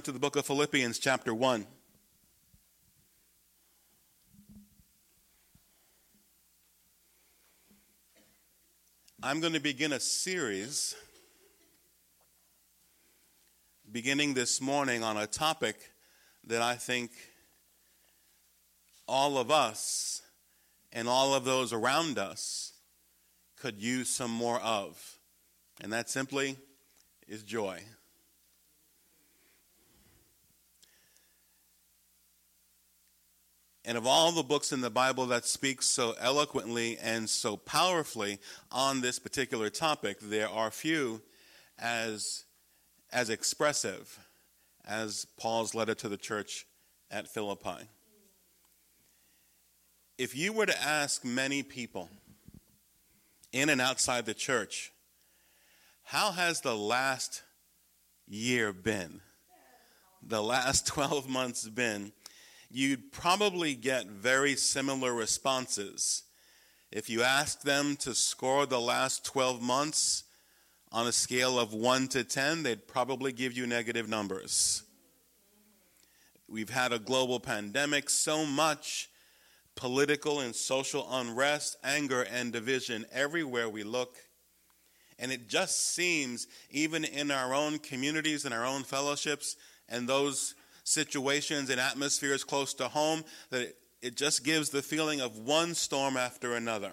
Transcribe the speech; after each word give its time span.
turn 0.00 0.04
to 0.04 0.12
the 0.12 0.18
book 0.18 0.36
of 0.36 0.46
Philippians, 0.46 0.98
chapter 0.98 1.34
1. 1.34 1.66
I'm 9.22 9.40
going 9.40 9.52
to 9.52 9.60
begin 9.60 9.92
a 9.92 10.00
series 10.00 10.94
beginning 13.92 14.32
this 14.32 14.58
morning 14.62 15.02
on 15.02 15.18
a 15.18 15.26
topic 15.26 15.76
that 16.46 16.62
I 16.62 16.76
think 16.76 17.10
all 19.06 19.36
of 19.36 19.50
us 19.50 20.22
and 20.94 21.08
all 21.08 21.34
of 21.34 21.44
those 21.44 21.74
around 21.74 22.18
us 22.18 22.72
could 23.56 23.78
use 23.78 24.08
some 24.08 24.30
more 24.30 24.60
of. 24.60 25.18
And 25.82 25.92
that 25.92 26.08
simply 26.08 26.56
is 27.28 27.42
joy. 27.42 27.82
And 33.90 33.98
of 33.98 34.06
all 34.06 34.30
the 34.30 34.44
books 34.44 34.70
in 34.70 34.82
the 34.82 34.88
Bible 34.88 35.26
that 35.26 35.44
speak 35.44 35.82
so 35.82 36.14
eloquently 36.20 36.96
and 36.98 37.28
so 37.28 37.56
powerfully 37.56 38.38
on 38.70 39.00
this 39.00 39.18
particular 39.18 39.68
topic, 39.68 40.20
there 40.20 40.48
are 40.48 40.70
few 40.70 41.20
as, 41.76 42.44
as 43.12 43.30
expressive 43.30 44.20
as 44.86 45.26
Paul's 45.36 45.74
letter 45.74 45.96
to 45.96 46.08
the 46.08 46.16
church 46.16 46.66
at 47.10 47.26
Philippi. 47.26 47.88
If 50.18 50.36
you 50.36 50.52
were 50.52 50.66
to 50.66 50.80
ask 50.80 51.24
many 51.24 51.64
people 51.64 52.08
in 53.52 53.70
and 53.70 53.80
outside 53.80 54.24
the 54.24 54.34
church, 54.34 54.92
how 56.04 56.30
has 56.30 56.60
the 56.60 56.76
last 56.76 57.42
year 58.28 58.72
been? 58.72 59.20
The 60.22 60.44
last 60.44 60.86
12 60.86 61.28
months 61.28 61.68
been? 61.68 62.12
You'd 62.70 63.12
probably 63.12 63.74
get 63.74 64.06
very 64.06 64.54
similar 64.54 65.12
responses. 65.12 66.22
If 66.92 67.10
you 67.10 67.22
asked 67.22 67.64
them 67.64 67.96
to 67.96 68.14
score 68.14 68.66
the 68.66 68.80
last 68.80 69.24
12 69.24 69.60
months 69.60 70.24
on 70.92 71.06
a 71.06 71.12
scale 71.12 71.58
of 71.58 71.72
1 71.72 72.08
to 72.08 72.24
10, 72.24 72.62
they'd 72.62 72.86
probably 72.86 73.32
give 73.32 73.56
you 73.56 73.66
negative 73.66 74.08
numbers. 74.08 74.82
We've 76.48 76.70
had 76.70 76.92
a 76.92 76.98
global 76.98 77.38
pandemic, 77.38 78.10
so 78.10 78.44
much 78.44 79.08
political 79.76 80.40
and 80.40 80.54
social 80.54 81.06
unrest, 81.10 81.76
anger, 81.84 82.22
and 82.22 82.52
division 82.52 83.06
everywhere 83.12 83.68
we 83.68 83.84
look. 83.84 84.16
And 85.18 85.30
it 85.30 85.48
just 85.48 85.94
seems, 85.94 86.48
even 86.70 87.04
in 87.04 87.30
our 87.30 87.54
own 87.54 87.78
communities 87.78 88.44
and 88.44 88.52
our 88.52 88.64
own 88.64 88.82
fellowships, 88.82 89.56
and 89.88 90.08
those 90.08 90.54
situations 90.84 91.70
and 91.70 91.80
atmospheres 91.80 92.44
close 92.44 92.74
to 92.74 92.88
home 92.88 93.24
that 93.50 93.74
it 94.02 94.16
just 94.16 94.44
gives 94.44 94.70
the 94.70 94.82
feeling 94.82 95.20
of 95.20 95.38
one 95.38 95.74
storm 95.74 96.16
after 96.16 96.54
another. 96.54 96.92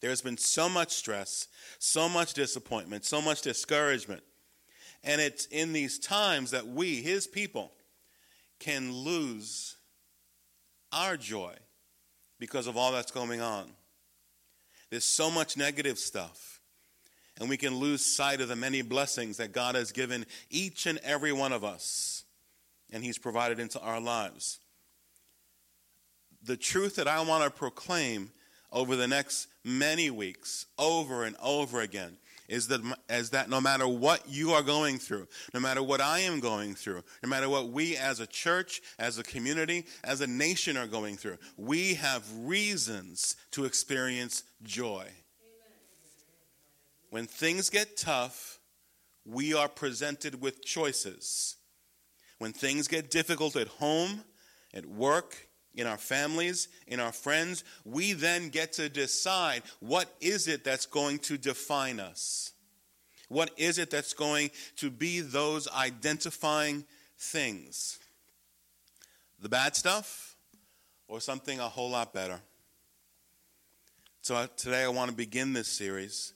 There's 0.00 0.22
been 0.22 0.38
so 0.38 0.68
much 0.68 0.92
stress, 0.92 1.48
so 1.78 2.08
much 2.08 2.34
disappointment, 2.34 3.04
so 3.04 3.22
much 3.22 3.42
discouragement. 3.42 4.22
And 5.04 5.20
it's 5.20 5.46
in 5.46 5.72
these 5.72 5.98
times 5.98 6.50
that 6.50 6.66
we, 6.66 6.96
his 7.02 7.26
people, 7.26 7.72
can 8.58 8.92
lose 8.92 9.76
our 10.92 11.16
joy 11.16 11.54
because 12.38 12.66
of 12.66 12.76
all 12.76 12.92
that's 12.92 13.12
going 13.12 13.40
on. 13.40 13.70
There's 14.90 15.04
so 15.04 15.30
much 15.30 15.56
negative 15.56 15.98
stuff. 15.98 16.60
And 17.40 17.48
we 17.48 17.56
can 17.56 17.76
lose 17.76 18.04
sight 18.04 18.40
of 18.40 18.48
the 18.48 18.56
many 18.56 18.82
blessings 18.82 19.38
that 19.38 19.52
God 19.52 19.74
has 19.74 19.90
given 19.90 20.26
each 20.50 20.86
and 20.86 20.98
every 20.98 21.32
one 21.32 21.52
of 21.52 21.64
us 21.64 22.21
and 22.92 23.02
He's 23.02 23.18
provided 23.18 23.58
into 23.58 23.80
our 23.80 24.00
lives. 24.00 24.60
The 26.44 26.56
truth 26.56 26.96
that 26.96 27.08
I 27.08 27.20
want 27.22 27.44
to 27.44 27.50
proclaim 27.50 28.30
over 28.70 28.96
the 28.96 29.08
next 29.08 29.48
many 29.64 30.10
weeks, 30.10 30.66
over 30.78 31.24
and 31.24 31.36
over 31.42 31.80
again, 31.80 32.16
is 32.48 32.68
that, 32.68 32.80
is 33.08 33.30
that 33.30 33.48
no 33.48 33.60
matter 33.60 33.86
what 33.86 34.28
you 34.28 34.52
are 34.52 34.62
going 34.62 34.98
through, 34.98 35.26
no 35.54 35.60
matter 35.60 35.82
what 35.82 36.00
I 36.00 36.20
am 36.20 36.40
going 36.40 36.74
through, 36.74 37.02
no 37.22 37.28
matter 37.28 37.48
what 37.48 37.70
we 37.70 37.96
as 37.96 38.20
a 38.20 38.26
church, 38.26 38.82
as 38.98 39.18
a 39.18 39.22
community, 39.22 39.86
as 40.04 40.20
a 40.20 40.26
nation 40.26 40.76
are 40.76 40.86
going 40.86 41.16
through, 41.16 41.38
we 41.56 41.94
have 41.94 42.24
reasons 42.40 43.36
to 43.52 43.64
experience 43.64 44.42
joy. 44.62 45.06
When 47.10 47.26
things 47.26 47.70
get 47.70 47.96
tough, 47.96 48.58
we 49.24 49.54
are 49.54 49.68
presented 49.68 50.40
with 50.40 50.64
choices 50.64 51.56
when 52.42 52.52
things 52.52 52.88
get 52.88 53.08
difficult 53.08 53.54
at 53.54 53.68
home, 53.68 54.24
at 54.74 54.84
work, 54.84 55.46
in 55.76 55.86
our 55.86 55.96
families, 55.96 56.66
in 56.88 56.98
our 56.98 57.12
friends, 57.12 57.62
we 57.84 58.14
then 58.14 58.48
get 58.48 58.72
to 58.72 58.88
decide 58.88 59.62
what 59.78 60.12
is 60.20 60.48
it 60.48 60.64
that's 60.64 60.84
going 60.84 61.20
to 61.20 61.38
define 61.38 62.00
us? 62.00 62.50
What 63.28 63.52
is 63.56 63.78
it 63.78 63.90
that's 63.90 64.12
going 64.12 64.50
to 64.78 64.90
be 64.90 65.20
those 65.20 65.68
identifying 65.68 66.84
things? 67.16 68.00
The 69.40 69.48
bad 69.48 69.76
stuff 69.76 70.34
or 71.06 71.20
something 71.20 71.60
a 71.60 71.68
whole 71.68 71.90
lot 71.90 72.12
better? 72.12 72.40
So 74.22 74.34
uh, 74.34 74.46
today 74.56 74.82
I 74.82 74.88
want 74.88 75.12
to 75.12 75.16
begin 75.16 75.52
this 75.52 75.68
series 75.68 76.34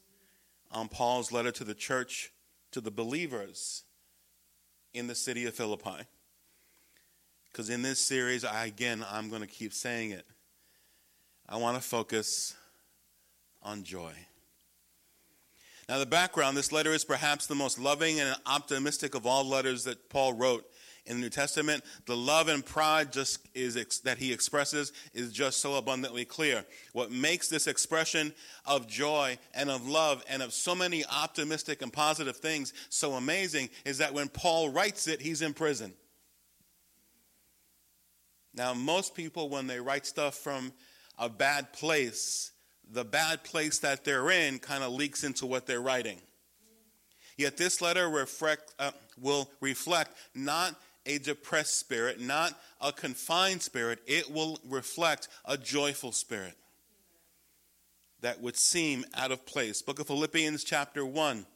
on 0.70 0.86
Paul's 0.86 1.32
letter 1.32 1.50
to 1.50 1.64
the 1.64 1.74
church, 1.74 2.30
to 2.70 2.80
the 2.80 2.92
believers 2.92 3.82
in 4.96 5.06
the 5.06 5.14
city 5.14 5.44
of 5.46 5.54
Philippi. 5.54 6.04
Because 7.52 7.70
in 7.70 7.82
this 7.82 7.98
series, 8.00 8.44
I, 8.44 8.66
again, 8.66 9.04
I'm 9.10 9.28
going 9.28 9.42
to 9.42 9.46
keep 9.46 9.72
saying 9.72 10.10
it. 10.10 10.26
I 11.48 11.56
want 11.56 11.76
to 11.76 11.82
focus 11.82 12.54
on 13.62 13.82
joy. 13.82 14.12
Now, 15.88 15.98
the 15.98 16.06
background 16.06 16.56
this 16.56 16.72
letter 16.72 16.92
is 16.92 17.04
perhaps 17.04 17.46
the 17.46 17.54
most 17.54 17.78
loving 17.78 18.20
and 18.20 18.34
optimistic 18.44 19.14
of 19.14 19.26
all 19.26 19.44
letters 19.44 19.84
that 19.84 20.08
Paul 20.08 20.32
wrote 20.32 20.66
in 21.06 21.16
the 21.16 21.22
New 21.22 21.30
Testament. 21.30 21.84
The 22.06 22.16
love 22.16 22.48
and 22.48 22.64
pride 22.64 23.12
just 23.12 23.46
is 23.54 23.76
ex- 23.76 23.98
that 24.00 24.18
he 24.18 24.32
expresses 24.32 24.92
is 25.14 25.32
just 25.32 25.60
so 25.60 25.76
abundantly 25.76 26.24
clear. 26.24 26.64
What 26.92 27.10
makes 27.10 27.48
this 27.48 27.66
expression 27.66 28.32
of 28.64 28.86
joy 28.86 29.38
and 29.54 29.70
of 29.70 29.88
love 29.88 30.24
and 30.28 30.42
of 30.42 30.52
so 30.52 30.74
many 30.74 31.04
optimistic 31.06 31.82
and 31.82 31.92
positive 31.92 32.36
things 32.36 32.72
so 32.88 33.14
amazing 33.14 33.70
is 33.84 33.98
that 33.98 34.14
when 34.14 34.28
Paul 34.28 34.70
writes 34.70 35.08
it, 35.08 35.20
he's 35.20 35.42
in 35.42 35.54
prison. 35.54 35.92
Now, 38.54 38.72
most 38.72 39.14
people, 39.14 39.50
when 39.50 39.66
they 39.66 39.80
write 39.80 40.06
stuff 40.06 40.34
from 40.34 40.72
a 41.18 41.28
bad 41.28 41.72
place, 41.72 42.52
the 42.90 43.04
bad 43.04 43.44
place 43.44 43.78
that 43.80 44.04
they're 44.04 44.30
in 44.30 44.58
kind 44.58 44.82
of 44.82 44.92
leaks 44.92 45.24
into 45.24 45.46
what 45.46 45.66
they're 45.66 45.80
writing. 45.80 46.20
Yet 47.36 47.58
this 47.58 47.82
letter 47.82 48.08
reflect, 48.08 48.74
uh, 48.78 48.92
will 49.20 49.50
reflect 49.60 50.16
not 50.34 50.74
a 51.06 51.18
depressed 51.18 51.78
spirit, 51.78 52.20
not 52.20 52.52
a 52.80 52.92
confined 52.92 53.62
spirit. 53.62 54.00
It 54.06 54.30
will 54.30 54.58
reflect 54.68 55.28
a 55.44 55.56
joyful 55.56 56.12
spirit 56.12 56.54
that 58.20 58.40
would 58.40 58.56
seem 58.56 59.04
out 59.14 59.32
of 59.32 59.46
place. 59.46 59.82
Book 59.82 60.00
of 60.00 60.08
Philippians, 60.08 60.64
chapter 60.64 61.04
1. 61.04 61.46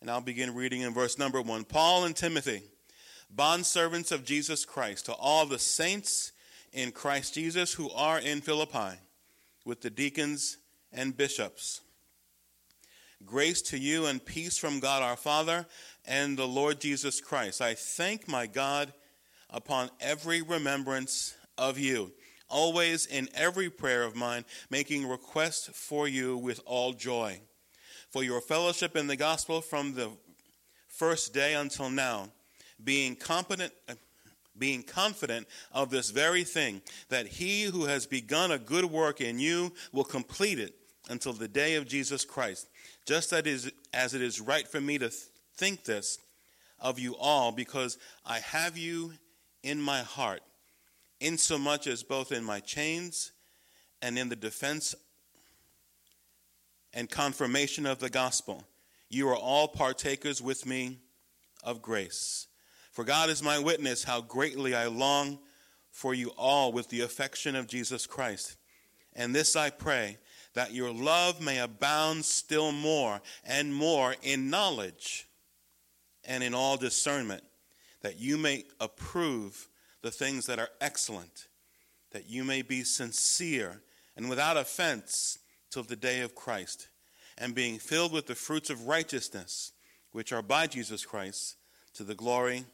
And 0.00 0.10
I'll 0.10 0.20
begin 0.20 0.54
reading 0.54 0.80
in 0.80 0.94
verse 0.94 1.18
number 1.18 1.42
1. 1.42 1.64
Paul 1.64 2.04
and 2.04 2.16
Timothy 2.16 2.62
bondservants 3.34 4.12
of 4.12 4.24
Jesus 4.24 4.64
Christ, 4.64 5.06
to 5.06 5.12
all 5.12 5.46
the 5.46 5.58
saints 5.58 6.32
in 6.72 6.92
Christ 6.92 7.34
Jesus 7.34 7.74
who 7.74 7.90
are 7.90 8.18
in 8.18 8.40
Philippi, 8.40 8.98
with 9.64 9.80
the 9.80 9.90
deacons 9.90 10.58
and 10.92 11.16
bishops. 11.16 11.80
Grace 13.26 13.60
to 13.62 13.78
you 13.78 14.06
and 14.06 14.24
peace 14.24 14.56
from 14.56 14.80
God 14.80 15.02
our 15.02 15.16
Father 15.16 15.66
and 16.06 16.38
the 16.38 16.48
Lord 16.48 16.80
Jesus 16.80 17.20
Christ. 17.20 17.60
I 17.60 17.74
thank 17.74 18.26
my 18.26 18.46
God 18.46 18.92
upon 19.50 19.90
every 20.00 20.40
remembrance 20.40 21.36
of 21.58 21.78
you, 21.78 22.12
always 22.48 23.04
in 23.04 23.28
every 23.34 23.68
prayer 23.68 24.04
of 24.04 24.16
mine, 24.16 24.46
making 24.70 25.06
request 25.06 25.70
for 25.72 26.08
you 26.08 26.38
with 26.38 26.60
all 26.64 26.94
joy, 26.94 27.40
for 28.08 28.24
your 28.24 28.40
fellowship 28.40 28.96
in 28.96 29.06
the 29.06 29.16
gospel 29.16 29.60
from 29.60 29.94
the 29.94 30.10
first 30.88 31.34
day 31.34 31.54
until 31.54 31.90
now 31.90 32.28
being 32.82 33.16
competent 33.16 33.72
being 34.58 34.82
confident 34.82 35.46
of 35.72 35.88
this 35.88 36.10
very 36.10 36.44
thing 36.44 36.82
that 37.08 37.26
he 37.26 37.62
who 37.62 37.84
has 37.84 38.04
begun 38.04 38.50
a 38.50 38.58
good 38.58 38.84
work 38.84 39.20
in 39.20 39.38
you 39.38 39.72
will 39.92 40.04
complete 40.04 40.58
it 40.58 40.74
until 41.08 41.32
the 41.32 41.48
day 41.48 41.76
of 41.76 41.86
Jesus 41.86 42.24
Christ 42.24 42.68
just 43.06 43.32
as 43.32 44.14
it 44.14 44.22
is 44.22 44.40
right 44.40 44.66
for 44.66 44.80
me 44.80 44.98
to 44.98 45.10
think 45.56 45.84
this 45.84 46.18
of 46.78 46.98
you 46.98 47.16
all 47.16 47.52
because 47.52 47.98
I 48.24 48.38
have 48.38 48.78
you 48.78 49.12
in 49.62 49.80
my 49.80 50.00
heart 50.00 50.42
insomuch 51.20 51.86
as 51.86 52.02
both 52.02 52.32
in 52.32 52.42
my 52.42 52.60
chains 52.60 53.32
and 54.00 54.18
in 54.18 54.28
the 54.28 54.36
defense 54.36 54.94
and 56.94 57.10
confirmation 57.10 57.84
of 57.84 57.98
the 57.98 58.08
gospel 58.08 58.64
you 59.10 59.28
are 59.28 59.36
all 59.36 59.68
partakers 59.68 60.40
with 60.40 60.64
me 60.64 60.98
of 61.62 61.82
grace 61.82 62.46
For 62.92 63.04
God 63.04 63.28
is 63.30 63.42
my 63.42 63.58
witness 63.58 64.04
how 64.04 64.22
greatly 64.22 64.74
I 64.74 64.86
long 64.86 65.38
for 65.90 66.14
you 66.14 66.28
all 66.36 66.72
with 66.72 66.88
the 66.88 67.00
affection 67.00 67.56
of 67.56 67.66
Jesus 67.66 68.06
Christ. 68.06 68.56
And 69.14 69.34
this 69.34 69.56
I 69.56 69.70
pray, 69.70 70.18
that 70.54 70.72
your 70.72 70.92
love 70.92 71.40
may 71.40 71.58
abound 71.58 72.24
still 72.24 72.72
more 72.72 73.20
and 73.44 73.74
more 73.74 74.14
in 74.22 74.50
knowledge 74.50 75.28
and 76.24 76.42
in 76.42 76.54
all 76.54 76.76
discernment, 76.76 77.42
that 78.02 78.18
you 78.18 78.36
may 78.36 78.64
approve 78.80 79.68
the 80.02 80.10
things 80.10 80.46
that 80.46 80.58
are 80.58 80.70
excellent, 80.80 81.48
that 82.12 82.28
you 82.28 82.44
may 82.44 82.62
be 82.62 82.82
sincere 82.82 83.82
and 84.16 84.28
without 84.28 84.56
offense 84.56 85.38
till 85.70 85.82
the 85.82 85.96
day 85.96 86.20
of 86.20 86.34
Christ, 86.34 86.88
and 87.38 87.54
being 87.54 87.78
filled 87.78 88.12
with 88.12 88.26
the 88.26 88.34
fruits 88.34 88.70
of 88.70 88.86
righteousness, 88.86 89.72
which 90.12 90.32
are 90.32 90.42
by 90.42 90.66
Jesus 90.66 91.06
Christ, 91.06 91.56
to 91.94 92.04
the 92.04 92.14
glory 92.14 92.64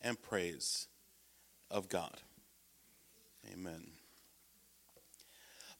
and 0.00 0.20
praise 0.20 0.86
of 1.70 1.88
God. 1.88 2.20
Amen. 3.52 3.95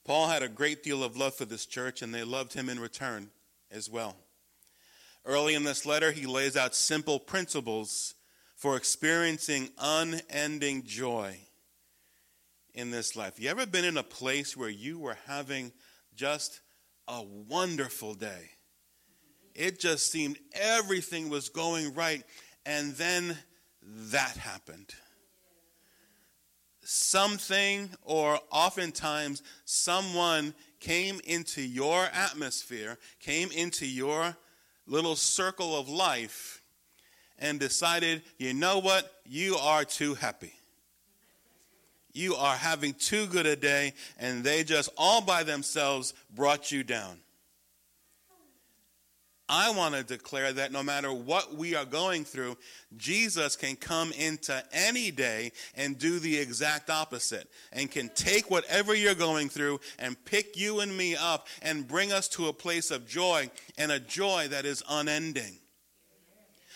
Paul 0.06 0.28
had 0.28 0.44
a 0.44 0.48
great 0.48 0.84
deal 0.84 1.02
of 1.02 1.16
love 1.16 1.34
for 1.34 1.46
this 1.46 1.66
church, 1.66 2.00
and 2.00 2.14
they 2.14 2.22
loved 2.22 2.52
him 2.52 2.68
in 2.68 2.78
return 2.78 3.28
as 3.72 3.90
well. 3.90 4.14
Early 5.24 5.54
in 5.54 5.64
this 5.64 5.84
letter, 5.84 6.12
he 6.12 6.26
lays 6.26 6.56
out 6.56 6.76
simple 6.76 7.18
principles 7.18 8.14
for 8.54 8.76
experiencing 8.76 9.70
unending 9.76 10.84
joy 10.84 11.36
in 12.72 12.92
this 12.92 13.16
life. 13.16 13.40
You 13.40 13.48
ever 13.50 13.66
been 13.66 13.84
in 13.84 13.96
a 13.96 14.04
place 14.04 14.56
where 14.56 14.68
you 14.68 15.00
were 15.00 15.18
having 15.26 15.72
just 16.14 16.60
a 17.08 17.24
wonderful 17.24 18.14
day? 18.14 18.50
It 19.56 19.80
just 19.80 20.12
seemed 20.12 20.38
everything 20.52 21.30
was 21.30 21.48
going 21.48 21.94
right, 21.94 22.22
and 22.64 22.94
then 22.94 23.36
that 23.82 24.36
happened. 24.36 24.94
Something, 26.88 27.90
or 28.04 28.38
oftentimes 28.52 29.42
someone, 29.64 30.54
came 30.78 31.20
into 31.24 31.60
your 31.60 32.04
atmosphere, 32.04 32.96
came 33.18 33.50
into 33.50 33.84
your 33.84 34.36
little 34.86 35.16
circle 35.16 35.76
of 35.76 35.88
life, 35.88 36.62
and 37.40 37.58
decided, 37.58 38.22
you 38.38 38.54
know 38.54 38.78
what? 38.78 39.12
You 39.24 39.56
are 39.56 39.84
too 39.84 40.14
happy. 40.14 40.52
You 42.12 42.36
are 42.36 42.56
having 42.56 42.94
too 42.94 43.26
good 43.26 43.46
a 43.46 43.56
day, 43.56 43.92
and 44.16 44.44
they 44.44 44.62
just 44.62 44.88
all 44.96 45.20
by 45.20 45.42
themselves 45.42 46.14
brought 46.34 46.70
you 46.70 46.84
down. 46.84 47.18
I 49.48 49.70
want 49.70 49.94
to 49.94 50.02
declare 50.02 50.52
that 50.54 50.72
no 50.72 50.82
matter 50.82 51.12
what 51.12 51.54
we 51.54 51.76
are 51.76 51.84
going 51.84 52.24
through, 52.24 52.56
Jesus 52.96 53.54
can 53.54 53.76
come 53.76 54.10
into 54.12 54.60
any 54.72 55.12
day 55.12 55.52
and 55.76 55.98
do 55.98 56.18
the 56.18 56.36
exact 56.36 56.90
opposite 56.90 57.48
and 57.72 57.90
can 57.90 58.08
take 58.16 58.50
whatever 58.50 58.92
you're 58.94 59.14
going 59.14 59.48
through 59.48 59.80
and 60.00 60.22
pick 60.24 60.56
you 60.56 60.80
and 60.80 60.96
me 60.96 61.14
up 61.14 61.46
and 61.62 61.86
bring 61.86 62.10
us 62.10 62.26
to 62.28 62.48
a 62.48 62.52
place 62.52 62.90
of 62.90 63.06
joy 63.06 63.48
and 63.78 63.92
a 63.92 64.00
joy 64.00 64.48
that 64.48 64.64
is 64.64 64.82
unending. 64.88 65.58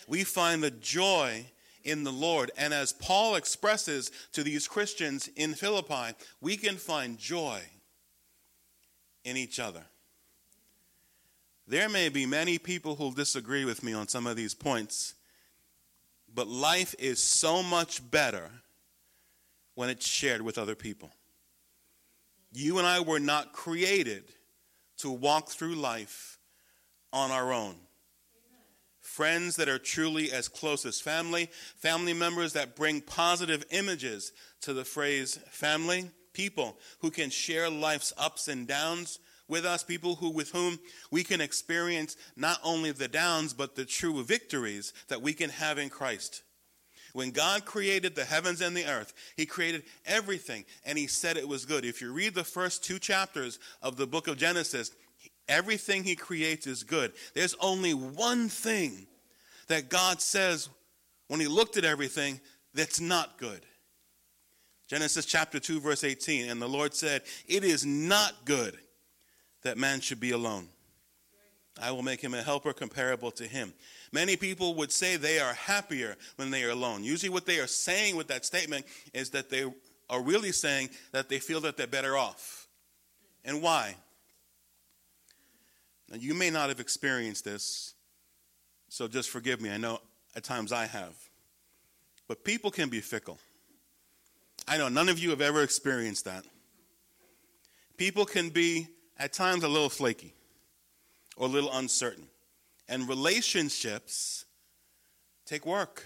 We 0.07 0.23
find 0.23 0.63
the 0.63 0.71
joy 0.71 1.47
in 1.83 2.05
the 2.05 2.13
Lord. 2.13 2.53
And 2.57 2.73
as 2.73 2.93
Paul 2.93 3.35
expresses 3.35 4.13
to 4.33 4.45
these 4.45 4.69
Christians 4.69 5.29
in 5.35 5.55
Philippi, 5.55 6.15
we 6.41 6.57
can 6.57 6.77
find 6.77 7.19
joy 7.19 7.61
in 9.25 9.37
each 9.37 9.59
other. 9.59 9.83
There 11.71 11.89
may 11.89 12.09
be 12.09 12.27
many 12.27 12.59
people 12.59 12.97
who 12.97 13.15
disagree 13.15 13.65
with 13.65 13.85
me 13.85 13.93
on 13.93 14.09
some 14.09 14.27
of 14.27 14.35
these 14.35 14.55
points, 14.55 15.15
but 16.35 16.49
life 16.49 16.97
is 16.99 17.23
so 17.23 17.63
much 17.63 18.11
better 18.11 18.51
when 19.77 19.89
it's 19.89 20.05
shared 20.05 20.43
with 20.43 20.59
other 20.59 20.75
people. 20.75 21.13
You 22.51 22.79
and 22.79 22.89
I 22.89 22.99
were 22.99 23.21
not 23.21 23.53
created 23.53 24.25
to 24.97 25.13
walk 25.13 25.49
through 25.51 25.77
life 25.77 26.41
on 27.13 27.31
our 27.31 27.53
own. 27.53 27.77
Friends 29.01 29.55
that 29.55 29.69
are 29.69 29.79
truly 29.79 30.33
as 30.33 30.49
close 30.49 30.85
as 30.85 31.01
family, 31.01 31.51
family 31.77 32.15
members 32.15 32.53
that 32.55 32.75
bring 32.75 33.01
positive 33.01 33.65
images 33.71 34.33
to 34.63 34.73
the 34.73 34.85
phrase 34.85 35.39
family, 35.51 36.11
people 36.33 36.79
who 36.99 37.13
can 37.13 37.31
share 37.31 37.71
life's 37.71 38.13
ups 38.19 38.49
and 38.49 38.67
downs 38.67 39.21
with 39.51 39.67
us, 39.67 39.83
people 39.83 40.15
who 40.15 40.31
with 40.31 40.51
whom 40.51 40.79
we 41.11 41.23
can 41.25 41.41
experience 41.41 42.17
not 42.37 42.59
only 42.65 42.93
the 42.93 43.09
downs 43.09 43.53
but 43.53 43.75
the 43.75 43.85
true 43.85 44.23
victories 44.23 44.95
that 45.09 45.21
we 45.21 45.33
can 45.33 45.51
have 45.51 45.79
in 45.79 45.91
Christ. 45.91 46.43
When 47.13 47.33
God 47.33 47.65
created 47.65 48.15
the 48.15 48.25
heavens 48.25 48.61
and 48.61 48.77
the 48.77 48.87
earth, 48.87 49.13
He 49.37 49.45
created 49.45 49.83
everything 50.07 50.65
and 50.87 50.97
He 50.97 51.07
said 51.07 51.37
it 51.37 51.49
was 51.49 51.65
good. 51.65 51.85
If 51.85 52.01
you 52.01 52.13
read 52.13 52.35
the 52.35 52.45
first 52.45 52.85
two 52.85 52.99
chapters 52.99 53.59
of 53.83 53.97
the 53.97 54.07
book 54.07 54.29
of 54.29 54.39
Genesis, 54.39 54.93
everything 55.49 56.05
He 56.05 56.15
creates 56.15 56.67
is 56.67 56.85
good. 56.85 57.13
There's 57.35 57.57
only 57.61 57.95
one 57.95 58.49
thing 58.49 59.07
that 59.67 59.89
God 59.89 60.21
says 60.21 60.69
when 61.29 61.41
He 61.41 61.49
looked 61.49 61.77
at 61.77 61.85
everything 61.85 62.41
that's 62.75 63.01
not 63.01 63.39
good. 63.39 63.67
Genesis 64.87 65.25
chapter 65.25 65.61
2, 65.61 65.81
verse 65.81 66.03
18. 66.03 66.51
And 66.51 66.61
the 66.61 66.69
Lord 66.69 66.95
said, 66.95 67.23
It 67.47 67.65
is 67.65 67.87
not 67.87 68.45
good 68.45 68.79
that 69.63 69.79
man 69.79 70.01
should 70.01 70.21
be 70.21 70.31
alone. 70.31 70.69
I 71.81 71.93
will 71.93 72.03
make 72.03 72.21
him 72.21 72.35
a 72.35 72.43
helper 72.43 72.73
comparable 72.73 73.31
to 73.33 73.45
him. 73.45 73.73
Many 74.13 74.37
people 74.37 74.75
would 74.75 74.93
say 74.93 75.17
they 75.17 75.39
are 75.39 75.55
happier 75.55 76.17
when 76.37 76.51
they 76.51 76.65
are 76.65 76.71
alone. 76.71 77.05
Usually, 77.05 77.31
what 77.31 77.47
they 77.47 77.59
are 77.59 77.67
saying 77.67 78.17
with 78.17 78.29
that 78.29 78.45
statement 78.45 78.85
is 79.15 79.31
that 79.31 79.51
they 79.51 79.65
are 80.09 80.23
really 80.23 80.53
saying 80.53 80.91
that 81.13 81.29
they 81.29 81.39
feel 81.39 81.61
that 81.61 81.77
they're 81.77 81.87
better 81.87 82.17
off. 82.17 82.67
And 83.45 83.63
why? 83.63 83.95
Now, 86.11 86.17
you 86.17 86.35
may 86.35 86.51
not 86.51 86.69
have 86.69 86.81
experienced 86.81 87.45
this, 87.45 87.95
so 88.89 89.07
just 89.07 89.31
forgive 89.31 89.61
me. 89.61 89.71
I 89.71 89.77
know 89.77 90.01
at 90.35 90.43
times 90.43 90.73
I 90.73 90.87
have. 90.87 91.15
But 92.27 92.45
people 92.45 92.71
can 92.71 92.89
be 92.89 93.01
fickle. 93.01 93.39
I 94.69 94.77
know 94.77 94.89
none 94.89 95.09
of 95.09 95.19
you 95.19 95.31
have 95.31 95.41
ever 95.41 95.63
experienced 95.63 96.25
that. 96.27 96.45
People 97.97 98.25
can 98.25 98.51
be 98.51 98.89
at 99.21 99.35
times 99.35 99.63
a 99.63 99.69
little 99.69 99.91
flaky 99.91 100.35
or 101.37 101.47
a 101.47 101.51
little 101.51 101.71
uncertain. 101.73 102.27
And 102.89 103.09
relationships 103.09 104.47
take 105.47 105.65
work. 105.65 106.05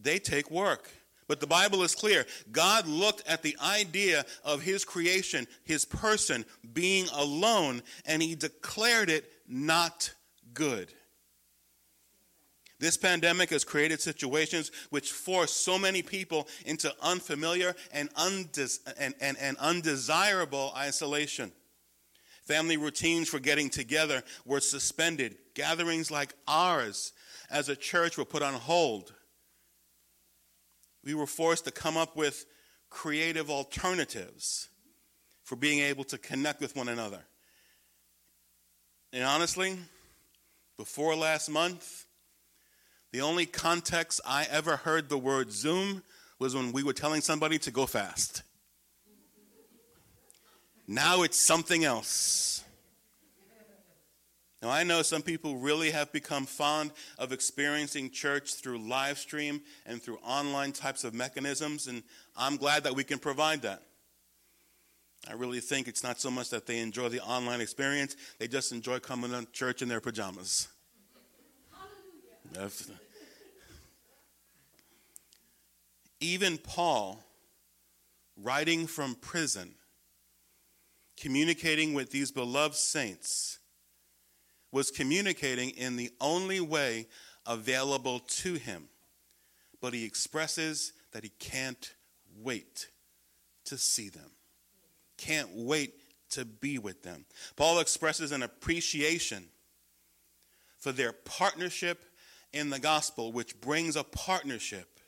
They 0.00 0.18
take 0.18 0.50
work. 0.50 0.88
But 1.26 1.40
the 1.40 1.46
Bible 1.46 1.82
is 1.82 1.94
clear. 1.94 2.24
God 2.52 2.86
looked 2.86 3.26
at 3.28 3.42
the 3.42 3.56
idea 3.62 4.24
of 4.44 4.62
his 4.62 4.84
creation, 4.84 5.46
his 5.64 5.84
person, 5.84 6.44
being 6.72 7.06
alone, 7.14 7.82
and 8.06 8.22
he 8.22 8.34
declared 8.34 9.10
it 9.10 9.30
not 9.46 10.14
good. 10.54 10.92
This 12.80 12.96
pandemic 12.96 13.50
has 13.50 13.64
created 13.64 14.00
situations 14.00 14.70
which 14.90 15.10
force 15.10 15.50
so 15.50 15.78
many 15.78 16.00
people 16.00 16.46
into 16.64 16.94
unfamiliar 17.02 17.74
and, 17.92 18.08
undes- 18.16 18.80
and, 18.98 19.14
and, 19.20 19.36
and 19.38 19.56
undesirable 19.58 20.72
isolation. 20.76 21.50
Family 22.44 22.76
routines 22.76 23.28
for 23.28 23.40
getting 23.40 23.68
together 23.68 24.22
were 24.44 24.60
suspended. 24.60 25.36
Gatherings 25.54 26.10
like 26.10 26.34
ours 26.46 27.12
as 27.50 27.68
a 27.68 27.76
church 27.76 28.16
were 28.16 28.24
put 28.24 28.42
on 28.42 28.54
hold. 28.54 29.12
We 31.04 31.14
were 31.14 31.26
forced 31.26 31.64
to 31.64 31.72
come 31.72 31.96
up 31.96 32.16
with 32.16 32.46
creative 32.90 33.50
alternatives 33.50 34.68
for 35.42 35.56
being 35.56 35.80
able 35.80 36.04
to 36.04 36.18
connect 36.18 36.60
with 36.60 36.76
one 36.76 36.88
another. 36.88 37.24
And 39.12 39.24
honestly, 39.24 39.78
before 40.76 41.16
last 41.16 41.48
month, 41.48 42.06
the 43.12 43.20
only 43.20 43.46
context 43.46 44.20
I 44.26 44.46
ever 44.50 44.76
heard 44.76 45.08
the 45.08 45.18
word 45.18 45.52
Zoom 45.52 46.02
was 46.38 46.54
when 46.54 46.72
we 46.72 46.82
were 46.82 46.92
telling 46.92 47.20
somebody 47.20 47.58
to 47.58 47.70
go 47.70 47.86
fast. 47.86 48.42
Now 50.86 51.22
it's 51.22 51.38
something 51.38 51.84
else. 51.84 52.64
Now, 54.60 54.70
I 54.70 54.82
know 54.82 55.02
some 55.02 55.22
people 55.22 55.56
really 55.56 55.92
have 55.92 56.10
become 56.12 56.44
fond 56.44 56.90
of 57.16 57.30
experiencing 57.30 58.10
church 58.10 58.54
through 58.54 58.78
live 58.78 59.16
stream 59.18 59.60
and 59.86 60.02
through 60.02 60.18
online 60.24 60.72
types 60.72 61.04
of 61.04 61.14
mechanisms, 61.14 61.86
and 61.86 62.02
I'm 62.36 62.56
glad 62.56 62.82
that 62.82 62.96
we 62.96 63.04
can 63.04 63.20
provide 63.20 63.62
that. 63.62 63.82
I 65.28 65.34
really 65.34 65.60
think 65.60 65.86
it's 65.86 66.02
not 66.02 66.20
so 66.20 66.30
much 66.30 66.50
that 66.50 66.66
they 66.66 66.80
enjoy 66.80 67.08
the 67.08 67.20
online 67.20 67.60
experience, 67.60 68.16
they 68.40 68.48
just 68.48 68.72
enjoy 68.72 68.98
coming 68.98 69.30
to 69.30 69.46
church 69.52 69.80
in 69.80 69.88
their 69.88 70.00
pajamas. 70.00 70.66
Even 76.20 76.58
Paul, 76.58 77.22
writing 78.36 78.86
from 78.86 79.14
prison, 79.14 79.74
communicating 81.16 81.94
with 81.94 82.10
these 82.10 82.32
beloved 82.32 82.74
saints, 82.74 83.58
was 84.72 84.90
communicating 84.90 85.70
in 85.70 85.96
the 85.96 86.10
only 86.20 86.60
way 86.60 87.06
available 87.46 88.20
to 88.20 88.54
him, 88.54 88.88
but 89.80 89.94
he 89.94 90.04
expresses 90.04 90.92
that 91.12 91.24
he 91.24 91.30
can't 91.38 91.94
wait 92.36 92.88
to 93.64 93.78
see 93.78 94.08
them, 94.08 94.30
can't 95.16 95.50
wait 95.54 95.94
to 96.30 96.44
be 96.44 96.78
with 96.78 97.02
them. 97.02 97.24
Paul 97.56 97.80
expresses 97.80 98.32
an 98.32 98.42
appreciation 98.42 99.44
for 100.78 100.92
their 100.92 101.12
partnership 101.12 102.04
in 102.52 102.70
the 102.70 102.78
gospel, 102.78 103.32
which 103.32 103.60
brings 103.60 103.96
a 103.96 104.04
partnership 104.04 105.00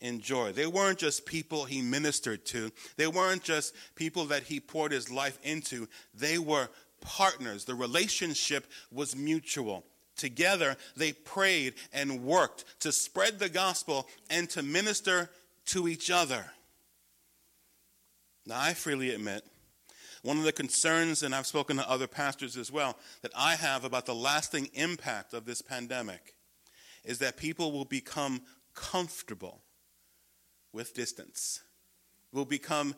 in 0.00 0.20
joy. 0.20 0.52
They 0.52 0.66
weren't 0.66 0.98
just 0.98 1.26
people 1.26 1.64
he 1.64 1.82
ministered 1.82 2.44
to, 2.46 2.70
they 2.96 3.06
weren't 3.06 3.42
just 3.42 3.74
people 3.94 4.26
that 4.26 4.44
he 4.44 4.60
poured 4.60 4.92
his 4.92 5.10
life 5.10 5.38
into, 5.42 5.88
they 6.14 6.38
were 6.38 6.68
partners. 7.00 7.64
The 7.64 7.74
relationship 7.74 8.66
was 8.90 9.16
mutual. 9.16 9.84
Together, 10.16 10.76
they 10.96 11.12
prayed 11.12 11.74
and 11.92 12.24
worked 12.24 12.64
to 12.80 12.92
spread 12.92 13.38
the 13.38 13.48
gospel 13.48 14.06
and 14.28 14.50
to 14.50 14.62
minister 14.62 15.30
to 15.66 15.88
each 15.88 16.10
other. 16.10 16.44
Now, 18.46 18.60
I 18.60 18.74
freely 18.74 19.14
admit, 19.14 19.44
one 20.22 20.36
of 20.36 20.44
the 20.44 20.52
concerns, 20.52 21.22
and 21.22 21.34
I've 21.34 21.46
spoken 21.46 21.76
to 21.76 21.88
other 21.88 22.06
pastors 22.06 22.56
as 22.56 22.70
well, 22.70 22.98
that 23.22 23.32
I 23.36 23.54
have 23.54 23.84
about 23.84 24.04
the 24.06 24.14
lasting 24.14 24.68
impact 24.74 25.32
of 25.32 25.46
this 25.46 25.62
pandemic 25.62 26.34
is 27.04 27.18
that 27.18 27.36
people 27.36 27.72
will 27.72 27.84
become 27.84 28.42
comfortable 28.74 29.62
with 30.72 30.94
distance, 30.94 31.62
will 32.32 32.44
become 32.44 32.94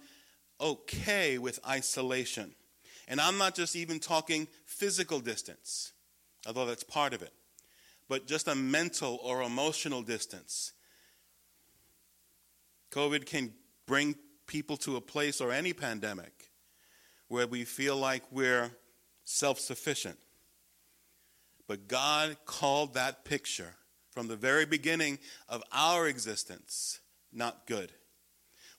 okay 0.61 1.39
with 1.39 1.59
isolation. 1.67 2.55
And 3.09 3.21
I'm 3.21 3.39
not 3.39 3.55
just 3.55 3.75
even 3.77 3.99
talking 3.99 4.47
physical 4.65 5.21
distance, 5.21 5.93
although 6.47 6.67
that's 6.67 6.85
part 6.85 7.15
of 7.15 7.23
it, 7.23 7.33
but 8.09 8.27
just 8.27 8.49
a 8.49 8.55
mental 8.55 9.19
or 9.23 9.43
emotional 9.43 10.03
distance. 10.03 10.73
COVID 12.91 13.27
can 13.27 13.53
bring 13.87 14.15
people 14.47 14.77
to 14.77 14.97
a 14.97 15.01
place, 15.01 15.41
or 15.41 15.51
any 15.51 15.73
pandemic, 15.73 16.51
where 17.29 17.47
we 17.47 17.65
feel 17.65 17.97
like 17.97 18.23
we're 18.31 18.71
self 19.25 19.59
sufficient. 19.59 20.19
But 21.67 21.89
God 21.89 22.37
called 22.45 22.95
that 22.95 23.25
picture 23.25 23.75
from 24.13 24.29
the 24.29 24.37
very 24.37 24.67
beginning 24.67 25.19
of 25.49 25.63
our 25.73 26.07
existence 26.07 27.01
not 27.33 27.67
good. 27.67 27.93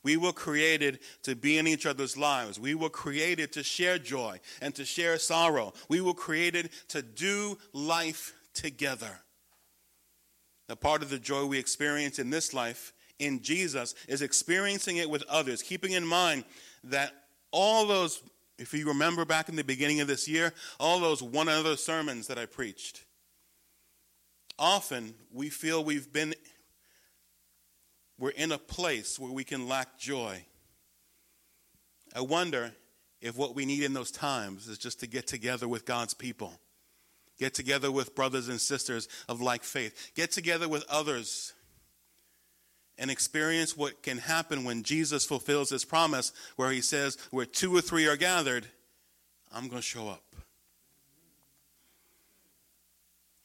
We 0.03 0.17
were 0.17 0.33
created 0.33 0.99
to 1.23 1.35
be 1.35 1.57
in 1.57 1.65
each 1.65 1.85
other's 1.85 2.17
lives. 2.17 2.59
We 2.59 2.75
were 2.75 2.89
created 2.89 3.53
to 3.53 3.63
share 3.63 3.97
joy 3.97 4.41
and 4.61 4.75
to 4.75 4.83
share 4.83 5.17
sorrow. 5.17 5.73
We 5.87 6.01
were 6.01 6.13
created 6.13 6.71
to 6.89 7.01
do 7.01 7.57
life 7.71 8.33
together. 8.53 9.21
Now, 10.67 10.75
part 10.75 11.03
of 11.03 11.09
the 11.09 11.19
joy 11.19 11.45
we 11.45 11.57
experience 11.57 12.19
in 12.19 12.29
this 12.29 12.53
life 12.53 12.93
in 13.19 13.41
Jesus 13.41 13.95
is 14.07 14.21
experiencing 14.21 14.97
it 14.97 15.09
with 15.09 15.23
others, 15.29 15.61
keeping 15.61 15.93
in 15.93 16.05
mind 16.05 16.43
that 16.83 17.13
all 17.51 17.85
those, 17.85 18.21
if 18.57 18.73
you 18.73 18.87
remember 18.87 19.23
back 19.23 19.47
in 19.47 19.55
the 19.55 19.63
beginning 19.63 20.01
of 20.01 20.07
this 20.07 20.27
year, 20.27 20.53
all 20.79 20.99
those 20.99 21.23
one 21.23 21.47
other 21.47 21.77
sermons 21.77 22.27
that 22.27 22.37
I 22.37 22.45
preached, 22.45 23.05
often 24.57 25.15
we 25.31 25.49
feel 25.49 25.83
we've 25.83 26.11
been 26.11 26.33
we're 28.19 28.29
in 28.29 28.51
a 28.51 28.57
place 28.57 29.19
where 29.19 29.31
we 29.31 29.43
can 29.43 29.67
lack 29.67 29.97
joy. 29.97 30.45
I 32.15 32.21
wonder 32.21 32.71
if 33.21 33.35
what 33.35 33.55
we 33.55 33.65
need 33.65 33.83
in 33.83 33.93
those 33.93 34.11
times 34.11 34.67
is 34.67 34.77
just 34.77 34.99
to 34.99 35.07
get 35.07 35.27
together 35.27 35.67
with 35.67 35.85
God's 35.85 36.13
people, 36.13 36.53
get 37.39 37.53
together 37.53 37.91
with 37.91 38.15
brothers 38.15 38.49
and 38.49 38.61
sisters 38.61 39.07
of 39.27 39.41
like 39.41 39.63
faith, 39.63 40.11
get 40.15 40.31
together 40.31 40.69
with 40.69 40.85
others 40.89 41.53
and 42.97 43.09
experience 43.09 43.75
what 43.75 44.03
can 44.03 44.19
happen 44.19 44.63
when 44.63 44.83
Jesus 44.83 45.25
fulfills 45.25 45.69
his 45.69 45.83
promise, 45.83 46.31
where 46.55 46.71
he 46.71 46.81
says, 46.81 47.17
Where 47.31 47.45
two 47.45 47.75
or 47.75 47.81
three 47.81 48.07
are 48.07 48.17
gathered, 48.17 48.67
I'm 49.51 49.67
going 49.67 49.81
to 49.81 49.87
show 49.87 50.07
up. 50.07 50.32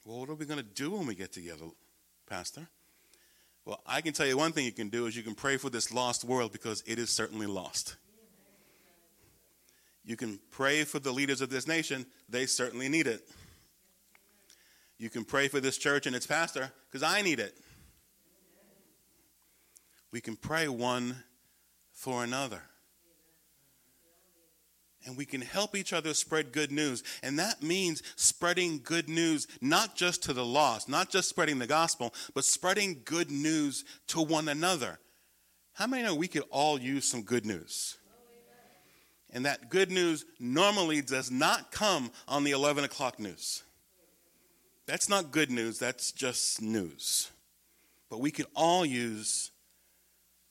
Well, 0.09 0.21
what 0.21 0.31
are 0.31 0.35
we 0.37 0.47
going 0.47 0.57
to 0.57 0.65
do 0.65 0.93
when 0.93 1.07
we 1.07 1.15
get 1.15 1.35
together, 1.35 1.67
Pastor? 2.27 2.67
Well, 3.67 3.83
I 3.87 4.00
can 4.00 4.15
tell 4.15 4.27
you 4.27 4.38
one 4.38 4.53
thing 4.53 4.65
you 4.65 4.73
can 4.73 4.88
do 4.88 5.05
is 5.05 5.15
you 5.15 5.23
can 5.23 5.35
pray 5.35 5.59
for 5.59 5.69
this 5.69 5.93
lost 5.93 6.25
world 6.25 6.50
because 6.50 6.83
it 6.87 6.99
is 6.99 7.11
certainly 7.11 7.47
lost. 7.47 7.97
You 10.07 10.17
can 10.17 10.41
pray 10.50 10.85
for 10.85 10.99
the 10.99 11.12
leaders 11.12 11.43
of 11.43 11.50
this 11.50 11.69
nation, 11.69 12.07
they 12.27 12.47
certainly 12.47 12.88
need 12.88 13.07
it. 13.07 13.29
You 14.97 15.11
can 15.11 15.27
pray 15.27 15.47
for 15.47 15.61
this 15.61 15.77
church 15.77 16.07
and 16.07 16.17
its 16.17 16.27
pastor 16.27 16.73
because 16.91 17.03
I 17.03 17.21
need 17.21 17.38
it. 17.38 17.55
We 20.11 20.23
can 20.23 20.37
pray 20.37 20.69
one 20.69 21.23
for 21.93 22.25
another 22.25 22.62
and 25.09 25.17
we 25.17 25.25
can 25.25 25.41
help 25.41 25.75
each 25.75 25.95
other 25.95 26.12
spread 26.12 26.53
good 26.53 26.71
news. 26.71 27.03
And 27.23 27.38
that 27.38 27.62
means 27.62 28.03
spreading 28.17 28.81
good 28.85 29.09
news 29.09 29.49
not 29.62 29.97
just 29.97 30.23
to 30.25 30.35
the 30.35 30.45
lost, 30.45 30.87
not 30.87 31.09
just 31.09 31.31
spreading 31.31 31.59
the 31.59 31.67
gospel, 31.67 32.12
but 32.35 32.45
spreading 32.45 33.00
good 33.07 33.31
news 33.31 33.87
to 34.09 34.21
one 34.21 34.49
another. 34.49 34.99
How 35.73 35.87
many 35.87 36.03
know 36.03 36.15
we 36.15 36.29
could 36.29 36.45
all 36.50 36.79
use 36.79 37.07
some 37.07 37.23
good 37.23 37.47
news? 37.47 37.97
And 39.33 39.47
that 39.47 39.71
good 39.71 39.91
news 39.91 40.27
normally 40.38 41.00
does 41.00 41.31
not 41.31 41.73
come 41.73 42.11
on 42.27 42.45
the 42.45 42.50
11 42.50 42.85
o'clock 42.85 43.19
news. 43.19 43.62
That's 44.87 45.09
not 45.09 45.31
good 45.31 45.50
news, 45.50 45.79
that's 45.79 46.12
just 46.12 46.61
news. 46.61 47.31
But 48.11 48.21
we 48.21 48.31
could 48.31 48.47
all 48.55 48.85
use 48.85 49.53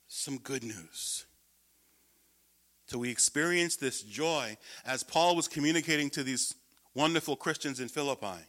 some 0.07 0.39
good 0.39 0.63
news. 0.63 1.26
So 2.87 2.97
we 2.97 3.09
experience 3.09 3.75
this 3.75 4.01
joy 4.01 4.57
as 4.85 5.03
Paul 5.03 5.35
was 5.35 5.47
communicating 5.47 6.09
to 6.11 6.23
these 6.23 6.55
wonderful 6.93 7.35
Christians 7.35 7.79
in 7.79 7.89
Philippi. 7.89 8.43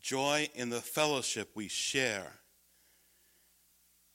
Joy 0.00 0.48
in 0.54 0.70
the 0.70 0.80
fellowship 0.80 1.50
we 1.54 1.66
share 1.66 2.32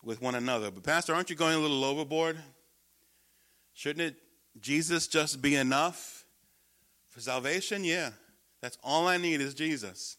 with 0.02 0.22
one 0.22 0.36
another. 0.36 0.72
But, 0.72 0.84
Pastor, 0.84 1.14
aren't 1.14 1.30
you 1.30 1.36
going 1.36 1.56
a 1.56 1.60
little 1.60 1.84
overboard? 1.84 2.38
Shouldn't 3.74 4.06
it, 4.08 4.16
Jesus 4.62 5.08
just 5.08 5.42
be 5.42 5.56
enough 5.56 6.26
for 7.10 7.20
salvation? 7.20 7.84
Yeah. 7.84 8.12
That's 8.62 8.78
all 8.84 9.08
I 9.08 9.18
need 9.18 9.42
is 9.42 9.54
Jesus. 9.54 10.18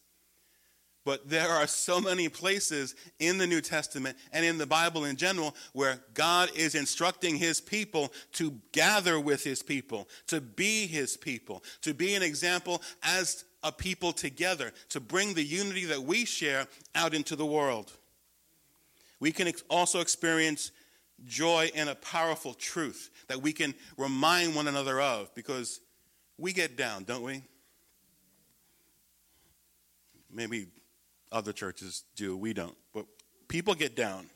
But 1.04 1.28
there 1.28 1.48
are 1.48 1.66
so 1.66 2.00
many 2.00 2.28
places 2.28 2.94
in 3.18 3.38
the 3.38 3.46
New 3.46 3.62
Testament 3.62 4.18
and 4.32 4.44
in 4.44 4.58
the 4.58 4.66
Bible 4.66 5.06
in 5.06 5.16
general 5.16 5.56
where 5.72 5.98
God 6.12 6.50
is 6.54 6.74
instructing 6.74 7.36
his 7.36 7.60
people 7.60 8.12
to 8.32 8.54
gather 8.72 9.18
with 9.18 9.42
his 9.42 9.62
people, 9.62 10.08
to 10.26 10.42
be 10.42 10.86
his 10.86 11.16
people, 11.16 11.64
to 11.82 11.94
be 11.94 12.14
an 12.14 12.22
example 12.22 12.82
as 13.02 13.44
a 13.62 13.72
people 13.72 14.12
together, 14.12 14.72
to 14.90 15.00
bring 15.00 15.32
the 15.32 15.42
unity 15.42 15.86
that 15.86 16.02
we 16.02 16.26
share 16.26 16.66
out 16.94 17.14
into 17.14 17.34
the 17.34 17.46
world. 17.46 17.92
We 19.20 19.32
can 19.32 19.50
also 19.70 20.00
experience 20.00 20.70
joy 21.26 21.70
in 21.74 21.88
a 21.88 21.94
powerful 21.94 22.54
truth 22.54 23.10
that 23.28 23.40
we 23.40 23.52
can 23.52 23.74
remind 23.96 24.54
one 24.54 24.68
another 24.68 25.00
of 25.00 25.34
because 25.34 25.80
we 26.36 26.52
get 26.52 26.76
down, 26.76 27.04
don't 27.04 27.22
we? 27.22 27.42
Maybe 30.32 30.68
other 31.32 31.52
churches 31.52 32.04
do, 32.16 32.36
we 32.36 32.52
don't. 32.52 32.76
But 32.92 33.06
people 33.48 33.74
get 33.74 33.96
down. 33.96 34.28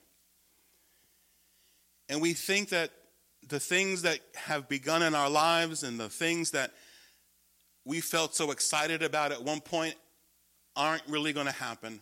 And 2.09 2.21
we 2.21 2.33
think 2.33 2.69
that 2.71 2.91
the 3.49 3.61
things 3.61 4.03
that 4.03 4.21
have 4.35 4.69
begun 4.69 5.03
in 5.03 5.15
our 5.15 5.31
lives 5.31 5.83
and 5.83 5.99
the 5.99 6.09
things 6.09 6.51
that 6.53 6.73
we 7.85 8.01
felt 8.01 8.35
so 8.35 8.51
excited 8.51 9.03
about 9.03 9.33
at 9.33 9.43
one 9.43 9.61
point 9.61 9.95
aren't 10.77 11.03
really 11.09 11.33
going 11.33 11.47
to 11.47 11.53
happen. 11.53 12.01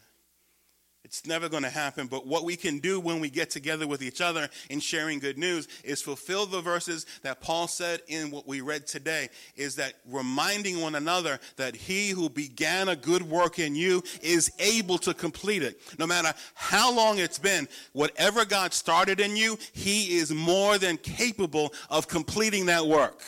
It's 1.04 1.26
never 1.26 1.48
going 1.48 1.64
to 1.64 1.70
happen. 1.70 2.06
But 2.06 2.26
what 2.26 2.44
we 2.44 2.54
can 2.54 2.78
do 2.78 3.00
when 3.00 3.18
we 3.18 3.28
get 3.28 3.50
together 3.50 3.88
with 3.88 4.02
each 4.02 4.20
other 4.20 4.48
in 4.70 4.78
sharing 4.78 5.18
good 5.18 5.36
news 5.36 5.66
is 5.82 6.00
fulfill 6.00 6.46
the 6.46 6.60
verses 6.60 7.06
that 7.22 7.40
Paul 7.40 7.66
said 7.66 8.02
in 8.06 8.30
what 8.30 8.46
we 8.46 8.60
read 8.60 8.86
today 8.86 9.28
is 9.56 9.74
that 9.76 9.94
reminding 10.06 10.80
one 10.80 10.94
another 10.94 11.40
that 11.56 11.74
he 11.74 12.10
who 12.10 12.30
began 12.30 12.88
a 12.88 12.96
good 12.96 13.22
work 13.22 13.58
in 13.58 13.74
you 13.74 14.02
is 14.22 14.52
able 14.60 14.96
to 14.98 15.12
complete 15.12 15.64
it. 15.64 15.80
No 15.98 16.06
matter 16.06 16.32
how 16.54 16.94
long 16.94 17.18
it's 17.18 17.38
been, 17.38 17.66
whatever 17.92 18.44
God 18.44 18.72
started 18.72 19.18
in 19.18 19.36
you, 19.36 19.58
he 19.72 20.16
is 20.18 20.32
more 20.32 20.78
than 20.78 20.96
capable 20.98 21.74
of 21.90 22.06
completing 22.06 22.66
that 22.66 22.86
work. 22.86 23.22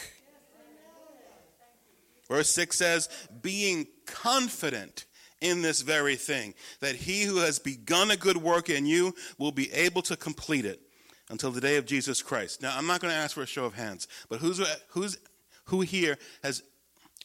Verse 2.28 2.48
6 2.50 2.76
says, 2.76 3.08
being 3.42 3.86
confident 4.06 5.06
in 5.44 5.60
this 5.60 5.82
very 5.82 6.16
thing, 6.16 6.54
that 6.80 6.96
he 6.96 7.22
who 7.22 7.36
has 7.36 7.58
begun 7.58 8.10
a 8.10 8.16
good 8.16 8.38
work 8.38 8.70
in 8.70 8.86
you 8.86 9.14
will 9.38 9.52
be 9.52 9.70
able 9.72 10.00
to 10.02 10.16
complete 10.16 10.64
it 10.64 10.80
until 11.28 11.50
the 11.50 11.60
day 11.60 11.76
of 11.76 11.84
Jesus 11.84 12.22
Christ. 12.22 12.62
Now, 12.62 12.76
I'm 12.76 12.86
not 12.86 13.00
going 13.00 13.12
to 13.12 13.16
ask 13.16 13.34
for 13.34 13.42
a 13.42 13.46
show 13.46 13.66
of 13.66 13.74
hands, 13.74 14.08
but 14.28 14.40
who's, 14.40 14.60
who's, 14.88 15.18
who 15.66 15.82
here 15.82 16.16
has, 16.42 16.62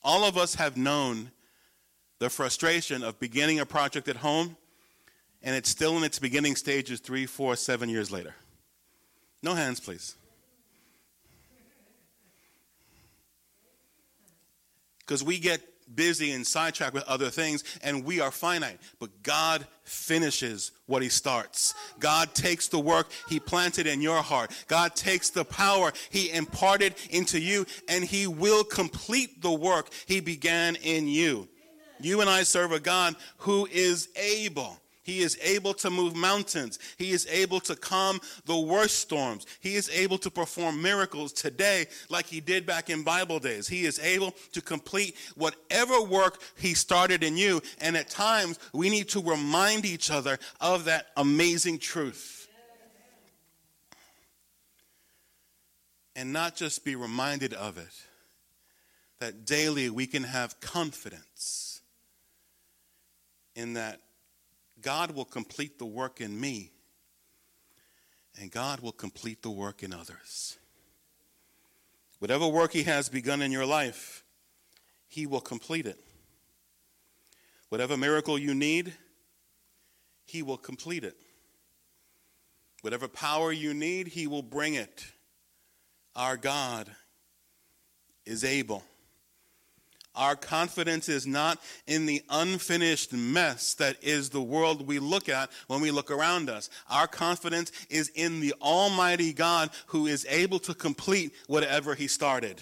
all 0.04 0.26
of 0.26 0.38
us 0.38 0.56
have 0.56 0.76
known 0.76 1.32
the 2.20 2.30
frustration 2.30 3.04
of 3.04 3.20
beginning 3.20 3.60
a 3.60 3.66
project 3.66 4.10
at 4.10 4.18
home 4.18 4.58
and 5.42 5.56
it's 5.56 5.70
still 5.70 5.98
in 5.98 6.04
its 6.04 6.20
beginning 6.20 6.58
stages 6.58 7.00
three, 7.00 7.26
four, 7.26 7.56
seven 7.56 7.88
years 7.88 8.12
later? 8.12 8.36
No 9.42 9.54
hands, 9.54 9.80
please. 9.80 10.16
Because 15.00 15.24
we 15.24 15.40
get 15.40 15.62
busy 15.96 16.32
and 16.32 16.46
sidetracked 16.46 16.94
with 16.94 17.04
other 17.04 17.30
things, 17.30 17.64
and 17.84 18.06
we 18.06 18.20
are 18.20 18.32
finite. 18.32 18.80
But 19.00 19.24
God 19.24 19.68
finishes 19.84 20.72
what 20.86 21.02
He 21.02 21.10
starts. 21.10 21.74
God 22.00 22.34
takes 22.34 22.68
the 22.68 22.80
work 22.80 23.12
He 23.28 23.40
planted 23.40 23.88
in 23.88 24.02
your 24.02 24.22
heart. 24.22 24.52
God 24.68 24.96
takes 24.96 25.30
the 25.30 25.46
power 25.46 25.92
He 26.10 26.32
imparted 26.32 26.96
into 27.10 27.40
you, 27.40 27.66
and 27.88 28.04
He 28.04 28.28
will 28.28 28.64
complete 28.64 29.42
the 29.42 29.52
work 29.52 29.90
He 30.06 30.20
began 30.20 30.76
in 30.76 31.08
you. 31.08 31.48
You 32.00 32.22
and 32.22 32.30
I 32.30 32.44
serve 32.44 32.72
a 32.72 32.80
God 32.80 33.16
who 33.40 33.68
is 33.72 34.10
able. 34.16 34.78
He 35.10 35.22
is 35.22 35.40
able 35.42 35.74
to 35.74 35.90
move 35.90 36.16
mountains. 36.16 36.78
He 37.00 37.10
is 37.10 37.26
able 37.32 37.60
to 37.62 37.76
calm 37.76 38.22
the 38.46 38.60
worst 38.60 39.00
storms. 39.00 39.48
He 39.60 39.76
is 39.76 39.90
able 39.90 40.20
to 40.20 40.30
perform 40.30 40.84
miracles 40.84 41.34
today 41.34 41.88
like 42.10 42.28
he 42.28 42.40
did 42.40 42.68
back 42.68 42.92
in 42.92 43.02
Bible 43.02 43.40
days. 43.40 43.68
He 43.68 43.86
is 43.86 43.98
able 43.98 44.36
to 44.52 44.62
complete 44.62 45.16
whatever 45.34 46.00
work 46.04 46.40
he 46.58 46.76
started 46.76 47.24
in 47.24 47.38
you. 47.38 47.60
And 47.82 47.98
at 47.98 48.12
times, 48.12 48.60
we 48.72 48.92
need 48.92 49.10
to 49.10 49.20
remind 49.20 49.84
each 49.84 50.12
other 50.12 50.38
of 50.62 50.86
that 50.86 51.08
amazing 51.18 51.80
truth. 51.80 52.48
And 56.16 56.32
not 56.32 56.56
just 56.56 56.86
be 56.86 56.96
reminded 56.96 57.56
of 57.56 57.80
it, 57.80 58.06
that 59.18 59.44
daily 59.44 59.90
we 59.90 60.06
can 60.06 60.24
have 60.24 60.60
confidence 60.60 61.82
in 63.56 63.74
that 63.74 64.02
God 64.82 65.12
will 65.12 65.26
complete 65.26 65.78
the 65.78 65.86
work 65.86 66.22
in 66.22 66.40
me, 66.40 66.72
and 68.40 68.52
God 68.52 68.80
will 68.80 68.92
complete 68.92 69.42
the 69.42 69.50
work 69.50 69.84
in 69.84 69.94
others. 69.94 70.58
Whatever 72.20 72.48
work 72.48 72.74
He 72.74 72.84
has 72.84 73.10
begun 73.10 73.42
in 73.42 73.52
your 73.52 73.66
life, 73.66 74.24
He 75.08 75.26
will 75.26 75.42
complete 75.42 75.86
it. 75.86 76.00
Whatever 77.70 77.98
miracle 77.98 78.38
you 78.38 78.54
need, 78.54 78.94
He 80.26 80.42
will 80.42 80.58
complete 80.58 81.04
it. 81.04 81.18
Whatever 82.82 83.08
power 83.08 83.52
you 83.52 83.74
need, 83.74 84.08
He 84.08 84.28
will 84.28 84.44
bring 84.44 84.74
it. 84.74 85.06
Our 86.16 86.38
God 86.38 86.90
is 88.26 88.44
able. 88.44 88.84
Our 90.16 90.36
confidence 90.36 91.08
is 91.08 91.28
not 91.28 91.60
in 91.88 92.06
the 92.06 92.22
unfinished 92.30 93.14
mess 93.14 93.74
that 93.76 93.98
is 94.02 94.30
the 94.30 94.42
world 94.42 94.88
we 94.88 95.00
look 95.00 95.30
at 95.30 95.50
when 95.68 95.82
we 95.82 95.92
look 95.92 96.12
around 96.12 96.50
us. 96.50 96.70
Our 96.90 97.08
confidence 97.08 97.72
is 97.90 98.10
in 98.16 98.40
the 98.40 98.54
Almighty 98.62 99.34
God 99.34 99.70
who 99.88 100.08
is 100.08 100.26
able 100.30 100.60
to 100.60 100.74
complete 100.74 101.34
whatever 101.48 101.96
He 101.96 102.08
started. 102.08 102.62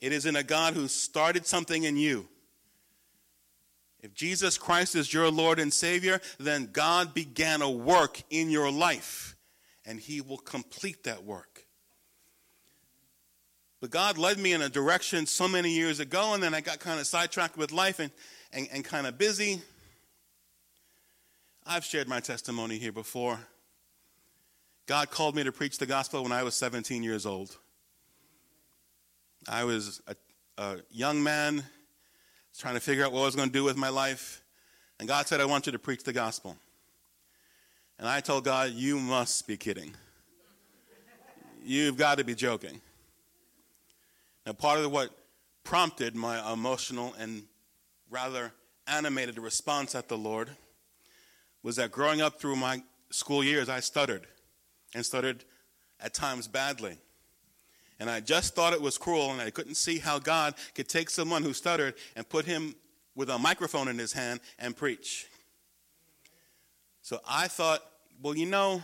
It 0.00 0.12
is 0.12 0.26
in 0.26 0.36
a 0.36 0.42
God 0.42 0.74
who 0.74 0.88
started 0.88 1.46
something 1.46 1.84
in 1.84 1.96
you. 1.96 2.28
If 4.00 4.12
Jesus 4.12 4.58
Christ 4.58 4.96
is 4.96 5.14
your 5.14 5.30
Lord 5.30 5.58
and 5.58 5.72
Savior, 5.72 6.20
then 6.38 6.68
God 6.70 7.14
began 7.14 7.62
a 7.62 7.70
work 7.70 8.22
in 8.28 8.50
your 8.50 8.70
life, 8.70 9.34
and 9.86 9.98
He 9.98 10.20
will 10.20 10.36
complete 10.36 11.04
that 11.04 11.24
work. 11.24 11.53
But 13.84 13.90
God 13.90 14.16
led 14.16 14.38
me 14.38 14.54
in 14.54 14.62
a 14.62 14.70
direction 14.70 15.26
so 15.26 15.46
many 15.46 15.68
years 15.68 16.00
ago, 16.00 16.32
and 16.32 16.42
then 16.42 16.54
I 16.54 16.62
got 16.62 16.78
kind 16.78 16.98
of 16.98 17.06
sidetracked 17.06 17.58
with 17.58 17.70
life 17.70 17.98
and, 17.98 18.10
and, 18.50 18.66
and 18.72 18.82
kind 18.82 19.06
of 19.06 19.18
busy. 19.18 19.60
I've 21.66 21.84
shared 21.84 22.08
my 22.08 22.20
testimony 22.20 22.78
here 22.78 22.92
before. 22.92 23.38
God 24.86 25.10
called 25.10 25.36
me 25.36 25.44
to 25.44 25.52
preach 25.52 25.76
the 25.76 25.84
gospel 25.84 26.22
when 26.22 26.32
I 26.32 26.44
was 26.44 26.54
17 26.54 27.02
years 27.02 27.26
old. 27.26 27.58
I 29.46 29.64
was 29.64 30.00
a, 30.06 30.16
a 30.56 30.76
young 30.90 31.22
man 31.22 31.62
trying 32.58 32.76
to 32.76 32.80
figure 32.80 33.04
out 33.04 33.12
what 33.12 33.20
I 33.20 33.26
was 33.26 33.36
going 33.36 33.50
to 33.50 33.52
do 33.52 33.64
with 33.64 33.76
my 33.76 33.90
life. 33.90 34.42
And 34.98 35.06
God 35.06 35.26
said, 35.26 35.42
I 35.42 35.44
want 35.44 35.66
you 35.66 35.72
to 35.72 35.78
preach 35.78 36.04
the 36.04 36.14
gospel. 36.14 36.56
And 37.98 38.08
I 38.08 38.20
told 38.20 38.44
God, 38.44 38.70
You 38.70 38.98
must 38.98 39.46
be 39.46 39.58
kidding. 39.58 39.94
You've 41.62 41.98
got 41.98 42.16
to 42.16 42.24
be 42.24 42.34
joking. 42.34 42.80
Now, 44.46 44.52
part 44.52 44.80
of 44.80 44.90
what 44.90 45.10
prompted 45.62 46.14
my 46.14 46.52
emotional 46.52 47.14
and 47.18 47.44
rather 48.10 48.52
animated 48.86 49.38
response 49.38 49.94
at 49.94 50.08
the 50.08 50.18
Lord 50.18 50.50
was 51.62 51.76
that 51.76 51.90
growing 51.90 52.20
up 52.20 52.38
through 52.38 52.56
my 52.56 52.82
school 53.10 53.42
years, 53.42 53.68
I 53.68 53.80
stuttered 53.80 54.26
and 54.94 55.04
stuttered 55.04 55.44
at 55.98 56.12
times 56.12 56.46
badly. 56.46 56.98
And 57.98 58.10
I 58.10 58.20
just 58.20 58.54
thought 58.54 58.72
it 58.72 58.82
was 58.82 58.98
cruel, 58.98 59.30
and 59.30 59.40
I 59.40 59.50
couldn't 59.50 59.76
see 59.76 59.98
how 59.98 60.18
God 60.18 60.54
could 60.74 60.88
take 60.88 61.08
someone 61.08 61.42
who 61.42 61.54
stuttered 61.54 61.94
and 62.16 62.28
put 62.28 62.44
him 62.44 62.74
with 63.14 63.30
a 63.30 63.38
microphone 63.38 63.88
in 63.88 63.98
his 63.98 64.12
hand 64.12 64.40
and 64.58 64.76
preach. 64.76 65.28
So 67.02 67.20
I 67.26 67.48
thought, 67.48 67.82
well, 68.20 68.36
you 68.36 68.46
know, 68.46 68.82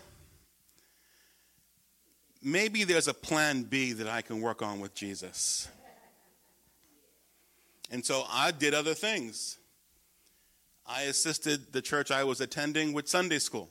maybe 2.43 2.85
there's 2.85 3.09
a 3.09 3.15
plan 3.15 3.63
B 3.63 3.93
that 3.93 4.09
I 4.09 4.23
can 4.23 4.41
work 4.41 4.63
on 4.63 4.81
with 4.81 4.95
Jesus. 4.95 5.69
And 7.91 8.05
so 8.05 8.25
I 8.31 8.53
did 8.53 8.73
other 8.73 8.95
things. 8.95 9.59
I 10.87 11.03
assisted 11.03 11.73
the 11.73 11.83
church 11.83 12.11
I 12.11 12.25
was 12.25 12.41
attending 12.41 12.93
with 12.93 13.09
Sunday 13.09 13.39
school. 13.39 13.69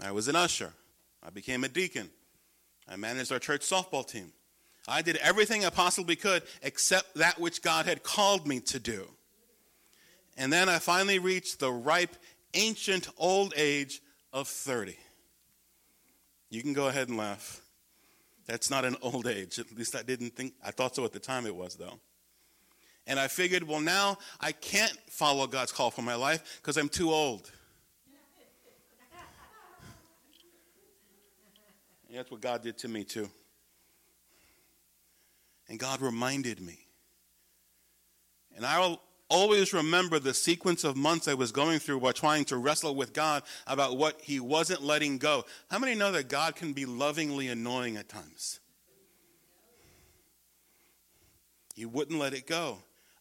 I 0.00 0.12
was 0.12 0.28
an 0.28 0.36
usher. 0.36 0.72
I 1.22 1.30
became 1.30 1.64
a 1.64 1.68
deacon. 1.68 2.10
I 2.88 2.96
managed 2.96 3.32
our 3.32 3.38
church 3.38 3.62
softball 3.62 4.06
team. 4.06 4.32
I 4.86 5.00
did 5.00 5.16
everything 5.16 5.64
I 5.64 5.70
possibly 5.70 6.16
could 6.16 6.42
except 6.62 7.14
that 7.14 7.40
which 7.40 7.62
God 7.62 7.86
had 7.86 8.02
called 8.02 8.46
me 8.46 8.60
to 8.60 8.78
do. 8.78 9.06
And 10.36 10.52
then 10.52 10.68
I 10.68 10.78
finally 10.78 11.18
reached 11.18 11.60
the 11.60 11.72
ripe, 11.72 12.16
ancient 12.52 13.08
old 13.16 13.54
age 13.56 14.02
of 14.32 14.48
30. 14.48 14.96
You 16.54 16.62
can 16.62 16.72
go 16.72 16.86
ahead 16.86 17.08
and 17.08 17.18
laugh. 17.18 17.60
That's 18.46 18.70
not 18.70 18.84
an 18.84 18.96
old 19.02 19.26
age. 19.26 19.58
At 19.58 19.76
least 19.76 19.96
I 19.96 20.02
didn't 20.02 20.36
think, 20.36 20.54
I 20.64 20.70
thought 20.70 20.94
so 20.94 21.04
at 21.04 21.12
the 21.12 21.18
time 21.18 21.46
it 21.46 21.54
was, 21.54 21.74
though. 21.74 21.98
And 23.08 23.18
I 23.18 23.26
figured, 23.26 23.64
well, 23.64 23.80
now 23.80 24.18
I 24.40 24.52
can't 24.52 24.96
follow 25.08 25.48
God's 25.48 25.72
call 25.72 25.90
for 25.90 26.02
my 26.02 26.14
life 26.14 26.60
because 26.62 26.76
I'm 26.76 26.88
too 26.88 27.10
old. 27.10 27.50
And 32.06 32.16
that's 32.18 32.30
what 32.30 32.40
God 32.40 32.62
did 32.62 32.78
to 32.78 32.88
me, 32.88 33.02
too. 33.02 33.28
And 35.68 35.76
God 35.76 36.00
reminded 36.00 36.60
me. 36.60 36.78
And 38.54 38.64
I'll 38.64 39.00
always 39.30 39.72
remember 39.72 40.18
the 40.18 40.34
sequence 40.34 40.84
of 40.84 40.96
months 40.96 41.28
I 41.28 41.34
was 41.34 41.52
going 41.52 41.78
through 41.78 41.98
while 41.98 42.12
trying 42.12 42.44
to 42.46 42.56
wrestle 42.56 42.94
with 42.94 43.12
God 43.12 43.42
about 43.66 43.96
what 43.96 44.20
He 44.20 44.40
wasn't 44.40 44.82
letting 44.82 45.18
go. 45.18 45.44
How 45.70 45.78
many 45.78 45.94
know 45.94 46.12
that 46.12 46.28
God 46.28 46.56
can 46.56 46.72
be 46.72 46.86
lovingly 46.86 47.48
annoying 47.48 47.96
at 47.96 48.08
times? 48.08 48.60
You 51.74 51.88
wouldn't 51.88 52.18
let 52.18 52.34
it 52.34 52.46
go. 52.46 52.78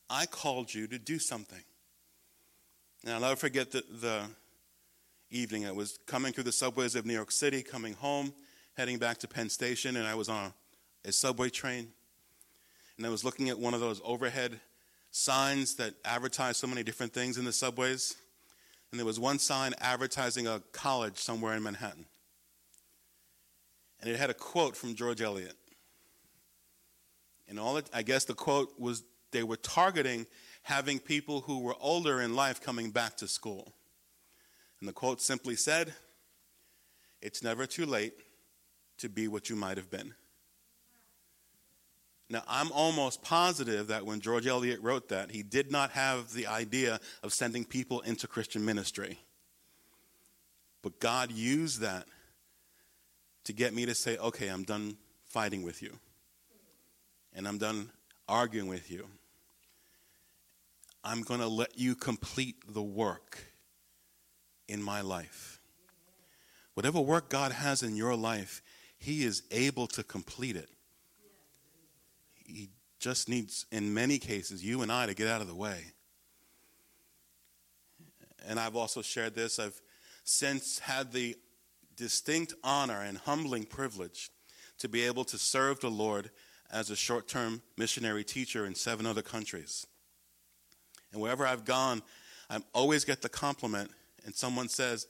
I 0.10 0.26
called 0.26 0.74
you 0.74 0.88
to 0.88 1.00
do 1.00 1.18
something. 1.18 1.64
Now, 3.04 3.16
I'll 3.16 3.22
never 3.22 3.36
forget 3.36 3.72
the, 3.72 3.84
the 4.00 4.22
evening. 5.32 5.66
I 5.66 5.72
was 5.72 5.98
coming 6.06 6.32
through 6.32 6.44
the 6.44 6.52
subways 6.52 6.96
of 6.96 7.06
New 7.06 7.14
York 7.14 7.32
City, 7.32 7.64
coming 7.64 7.94
home, 7.94 8.34
heading 8.78 8.98
back 8.98 9.18
to 9.20 9.28
Penn 9.28 9.50
Station, 9.50 9.98
and 9.98 10.08
I 10.08 10.16
was 10.16 10.30
on 10.30 10.54
a, 11.06 11.10
a 11.10 11.12
subway 11.12 11.50
train. 11.50 11.90
And 12.98 13.06
I 13.06 13.10
was 13.10 13.26
looking 13.26 13.50
at 13.50 13.58
one 13.58 13.74
of 13.74 13.80
those 13.80 14.00
overhead 14.06 14.60
signs 15.14 15.76
that 15.76 15.94
advertise 16.04 16.58
so 16.58 16.66
many 16.66 16.82
different 16.82 17.14
things 17.14 17.38
in 17.38 17.46
the 17.46 17.54
subways. 17.54 18.16
And 18.92 19.00
there 19.00 19.06
was 19.06 19.20
one 19.20 19.40
sign 19.40 19.74
advertising 19.80 20.48
a 20.48 20.62
college 20.72 21.18
somewhere 21.18 21.54
in 21.54 21.64
Manhattan. 21.64 22.06
And 24.02 24.10
it 24.10 24.18
had 24.18 24.32
a 24.32 24.34
quote 24.34 24.76
from 24.76 24.96
George 24.96 25.22
Eliot. 25.22 25.56
And 27.48 27.60
all 27.60 27.78
it, 27.78 27.90
I 27.94 28.02
guess 28.02 28.26
the 28.26 28.34
quote 28.34 28.74
was 28.80 29.04
they 29.32 29.44
were 29.44 29.56
targeting 29.56 30.26
having 30.64 31.00
people 31.00 31.42
who 31.42 31.60
were 31.60 31.76
older 31.80 32.20
in 32.20 32.36
life 32.36 32.60
coming 32.60 32.90
back 32.90 33.16
to 33.18 33.28
school. 33.28 33.72
And 34.80 34.90
the 34.90 34.94
quote 34.94 35.22
simply 35.22 35.56
said, 35.56 35.94
It's 37.22 37.44
never 37.44 37.68
too 37.68 37.86
late 37.86 38.14
to 38.98 39.10
be 39.10 39.28
what 39.28 39.50
you 39.50 39.56
might 39.56 39.78
have 39.78 39.92
been. 39.92 40.16
Now, 42.34 42.42
I'm 42.48 42.72
almost 42.72 43.22
positive 43.22 43.90
that 43.90 44.08
when 44.08 44.20
George 44.20 44.48
Eliot 44.48 44.82
wrote 44.82 45.10
that, 45.10 45.30
he 45.30 45.44
did 45.44 45.72
not 45.72 45.92
have 45.92 46.34
the 46.34 46.48
idea 46.48 47.00
of 47.22 47.32
sending 47.32 47.64
people 47.64 48.02
into 48.02 48.28
Christian 48.28 48.66
ministry. 48.66 49.20
But 50.82 51.00
God 51.00 51.32
used 51.32 51.82
that 51.82 52.08
to 53.44 53.54
get 53.54 53.76
me 53.76 53.86
to 53.86 53.94
say, 53.94 54.18
okay, 54.18 54.48
I'm 54.48 54.64
done 54.64 54.98
fighting 55.28 55.62
with 55.62 55.84
you. 55.84 55.94
And 57.36 57.48
I'm 57.48 57.60
done 57.60 57.92
arguing 58.28 58.68
with 58.68 58.90
you. 58.90 59.06
I'm 61.04 61.22
going 61.22 61.40
to 61.40 61.48
let 61.48 61.78
you 61.78 61.94
complete 61.94 62.56
the 62.68 62.82
work 62.82 63.44
in 64.68 64.82
my 64.82 65.02
life. 65.02 65.60
Whatever 66.74 67.00
work 67.00 67.30
God 67.30 67.52
has 67.52 67.84
in 67.84 67.96
your 67.96 68.16
life, 68.16 68.64
He 68.98 69.24
is 69.24 69.44
able 69.52 69.86
to 69.90 70.02
complete 70.02 70.56
it. 70.56 70.70
He 72.46 72.70
just 73.00 73.28
needs, 73.28 73.66
in 73.72 73.94
many 73.94 74.18
cases, 74.18 74.64
you 74.64 74.82
and 74.82 74.92
I 74.92 75.06
to 75.06 75.14
get 75.14 75.28
out 75.28 75.42
of 75.42 75.48
the 75.48 75.56
way. 75.56 75.82
And 78.48 78.60
I've 78.60 78.76
also 78.76 79.02
shared 79.02 79.36
this. 79.36 79.60
I've 79.60 79.80
since 80.24 80.80
had 80.80 81.12
the 81.12 81.36
distinct 81.96 82.54
honor 82.64 83.02
and 83.02 83.18
humbling 83.18 83.66
privilege 83.66 84.32
to 84.80 84.90
be 84.90 85.04
able 85.04 85.24
to 85.26 85.38
serve 85.38 85.80
the 85.80 85.92
Lord 85.92 86.30
as 86.72 86.90
a 86.90 86.96
short 86.96 87.28
term 87.28 87.62
missionary 87.78 88.24
teacher 88.24 88.66
in 88.66 88.76
seven 88.76 89.06
other 89.06 89.22
countries. 89.22 89.86
And 91.12 91.22
wherever 91.22 91.46
I've 91.46 91.66
gone, 91.66 92.02
I 92.50 92.60
always 92.74 93.06
get 93.06 93.22
the 93.22 93.30
compliment, 93.30 93.92
and 94.26 94.34
someone 94.34 94.68
says, 94.68 95.08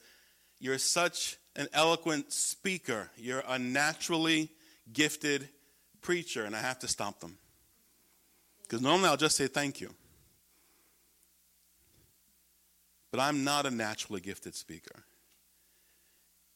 You're 0.60 0.78
such 0.78 1.38
an 1.56 1.68
eloquent 1.72 2.32
speaker. 2.32 3.10
You're 3.16 3.42
a 3.48 3.58
naturally 3.58 4.50
gifted 4.92 5.48
preacher. 6.04 6.44
And 6.44 6.54
I 6.54 6.60
have 6.60 6.78
to 6.80 6.88
stop 6.88 7.18
them. 7.18 7.36
Because 8.62 8.80
normally 8.80 9.08
I'll 9.08 9.16
just 9.16 9.36
say 9.36 9.48
thank 9.48 9.80
you. 9.80 9.92
But 13.10 13.20
I'm 13.20 13.42
not 13.42 13.66
a 13.66 13.70
naturally 13.70 14.20
gifted 14.20 14.54
speaker. 14.54 15.04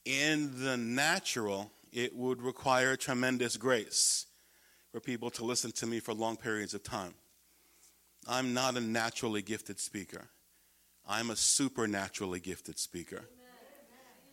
In 0.04 0.62
the 0.62 0.76
natural, 0.76 1.70
it 1.92 2.14
would 2.14 2.42
require 2.42 2.96
tremendous 2.96 3.56
grace 3.56 4.26
for 4.92 5.00
people 5.00 5.30
to 5.30 5.44
listen 5.44 5.70
to 5.72 5.86
me 5.86 6.00
for 6.00 6.14
long 6.14 6.36
periods 6.36 6.74
of 6.74 6.82
time. 6.82 7.14
I'm 8.26 8.54
not 8.54 8.76
a 8.76 8.80
naturally 8.80 9.42
gifted 9.42 9.78
speaker. 9.80 10.28
I'm 11.06 11.30
a 11.30 11.36
supernaturally 11.36 12.40
gifted 12.40 12.78
speaker. 12.78 13.24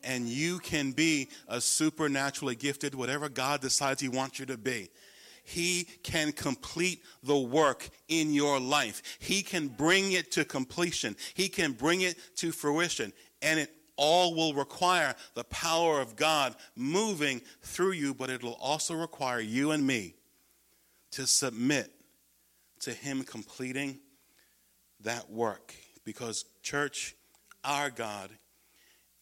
And 0.05 0.29
you 0.29 0.59
can 0.59 0.91
be 0.91 1.29
a 1.47 1.59
supernaturally 1.59 2.55
gifted, 2.55 2.93
whatever 2.93 3.27
God 3.27 3.59
decides 3.59 3.99
He 3.99 4.07
wants 4.07 4.39
you 4.39 4.45
to 4.45 4.57
be. 4.57 4.89
He 5.43 5.87
can 6.03 6.31
complete 6.31 7.03
the 7.23 7.37
work 7.37 7.89
in 8.07 8.33
your 8.33 8.59
life. 8.59 9.17
He 9.19 9.41
can 9.41 9.67
bring 9.67 10.11
it 10.11 10.31
to 10.33 10.45
completion. 10.45 11.15
He 11.33 11.49
can 11.49 11.71
bring 11.71 12.01
it 12.01 12.17
to 12.37 12.51
fruition. 12.51 13.13
And 13.41 13.59
it 13.59 13.71
all 13.95 14.35
will 14.35 14.53
require 14.53 15.15
the 15.33 15.43
power 15.45 16.01
of 16.01 16.15
God 16.15 16.55
moving 16.75 17.41
through 17.61 17.93
you, 17.93 18.13
but 18.13 18.29
it'll 18.29 18.53
also 18.53 18.95
require 18.95 19.39
you 19.39 19.71
and 19.71 19.85
me 19.85 20.15
to 21.11 21.25
submit 21.25 21.91
to 22.81 22.91
Him 22.91 23.23
completing 23.23 23.99
that 25.01 25.29
work. 25.29 25.73
Because, 26.03 26.45
church, 26.61 27.15
our 27.63 27.89
God 27.89 28.29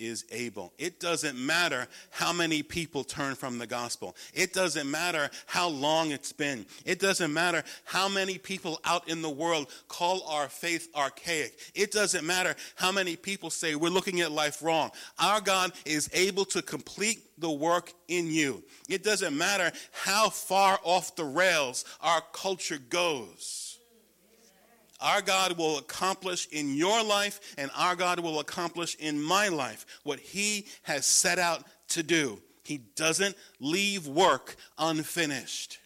is 0.04 0.26
able. 0.32 0.74
It 0.78 1.00
doesn't 1.00 1.38
matter 1.38 1.88
how 2.10 2.34
many 2.34 2.64
people 2.64 3.04
turn 3.04 3.36
from 3.36 3.58
the 3.58 3.68
gospel. 3.68 4.16
It 4.34 4.54
doesn't 4.54 4.90
matter 4.90 5.30
how 5.46 5.70
long 5.70 6.12
it's 6.12 6.32
been. 6.32 6.66
It 6.86 7.00
doesn't 7.00 7.34
matter 7.34 7.64
how 7.86 8.10
many 8.10 8.38
people 8.38 8.80
out 8.86 9.08
in 9.10 9.22
the 9.22 9.30
world 9.30 9.68
call 9.88 10.24
our 10.28 10.50
faith 10.50 10.90
archaic. 10.96 11.58
It 11.74 11.92
doesn't 11.92 12.26
matter 12.26 12.56
how 12.76 12.92
many 12.92 13.16
people 13.16 13.50
say 13.50 13.76
we're 13.76 13.90
looking 13.90 14.22
at 14.22 14.32
life 14.32 14.62
wrong. 14.62 14.92
Our 15.20 15.42
God 15.42 15.72
is 15.86 16.10
able 16.14 16.46
to 16.46 16.62
complete 16.62 17.20
the 17.38 17.52
work 17.52 17.94
in 18.08 18.28
you. 18.28 18.64
It 18.90 19.04
doesn't 19.04 19.38
matter 19.38 19.72
how 19.92 20.30
far 20.30 20.80
off 20.84 21.16
the 21.16 21.26
rails 21.26 21.86
our 22.02 22.22
culture 22.32 22.80
goes. 22.90 23.63
Our 25.04 25.22
God 25.22 25.58
will 25.58 25.80
accomplish 25.80 26.48
in 26.50 26.76
your 26.76 27.04
life, 27.04 27.56
and 27.58 27.70
our 27.76 27.94
God 27.94 28.22
will 28.22 28.40
accomplish 28.40 28.96
in 28.96 29.22
my 29.22 29.50
life 29.50 29.86
what 30.04 30.18
He 30.18 30.66
has 30.84 31.06
set 31.06 31.38
out 31.38 31.66
to 31.90 32.04
do. 32.04 32.42
He 32.64 32.78
doesn't 32.78 33.36
leave 33.60 34.08
work 34.08 34.56
unfinished. 34.78 35.80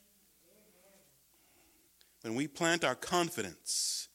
When 2.22 2.36
we 2.36 2.48
plant 2.48 2.84
our 2.84 2.94
confidence 2.94 4.08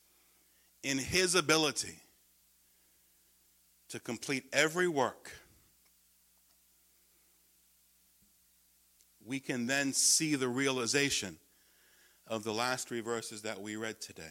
in 0.85 0.99
His 0.99 1.35
ability 1.35 1.99
to 3.89 3.99
complete 3.99 4.45
every 4.53 4.87
work, 4.87 5.33
we 9.27 9.41
can 9.41 9.67
then 9.67 9.93
see 9.93 10.37
the 10.37 10.49
realization 10.49 11.39
of 12.29 12.45
the 12.45 12.55
last 12.55 12.87
three 12.87 13.01
verses 13.01 13.43
that 13.43 13.61
we 13.61 13.75
read 13.75 14.01
today 14.01 14.31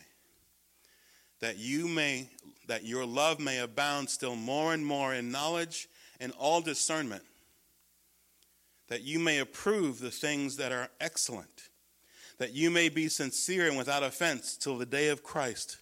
that 1.42 1.58
you 1.58 1.88
may 1.88 2.30
that 2.68 2.86
your 2.86 3.06
love 3.06 3.40
may 3.40 3.60
abound 3.60 4.10
still 4.10 4.36
more 4.36 4.74
and 4.74 4.86
more 4.86 5.14
in 5.14 5.32
knowledge 5.32 5.90
and 6.20 6.32
all 6.40 6.62
discernment 6.62 7.24
that 8.88 9.02
you 9.02 9.20
may 9.20 9.40
approve 9.40 10.00
the 10.00 10.12
things 10.12 10.58
that 10.58 10.72
are 10.72 10.90
excellent 11.02 11.70
that 12.38 12.54
you 12.54 12.72
may 12.72 12.90
be 12.90 13.08
sincere 13.08 13.68
and 13.68 13.78
without 13.78 14.04
offense 14.04 14.56
till 14.56 14.78
the 14.78 14.86
day 14.86 15.10
of 15.10 15.24
Christ 15.24 15.78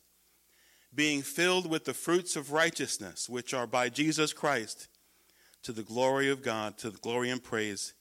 being 0.95 1.21
filled 1.21 1.69
with 1.69 1.85
the 1.85 1.93
fruits 1.93 2.35
of 2.35 2.51
righteousness 2.51 3.29
which 3.29 3.53
are 3.53 3.67
by 3.67 3.89
Jesus 3.89 4.33
Christ 4.33 4.87
to 5.61 5.71
the 5.71 5.83
glory 5.83 6.29
of 6.29 6.41
God 6.41 6.77
to 6.79 6.89
the 6.89 6.97
glory 6.97 7.29
and 7.29 7.43
praise 7.43 7.93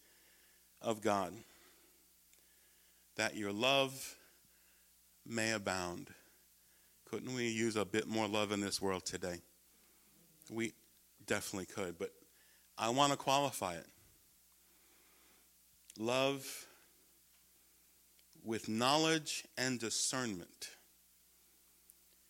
of 0.80 1.02
God 1.02 1.34
that 3.16 3.36
your 3.36 3.52
love 3.52 4.16
may 5.26 5.50
abound 5.50 6.08
couldn't 7.10 7.34
we 7.34 7.48
use 7.48 7.76
a 7.76 7.84
bit 7.84 8.06
more 8.06 8.28
love 8.28 8.52
in 8.52 8.60
this 8.60 8.82
world 8.82 9.04
today? 9.04 9.36
We 10.50 10.72
definitely 11.26 11.66
could, 11.66 11.98
but 11.98 12.10
I 12.76 12.90
want 12.90 13.12
to 13.12 13.18
qualify 13.18 13.74
it. 13.74 13.86
Love 15.98 16.66
with 18.44 18.68
knowledge 18.68 19.44
and 19.56 19.78
discernment. 19.78 20.70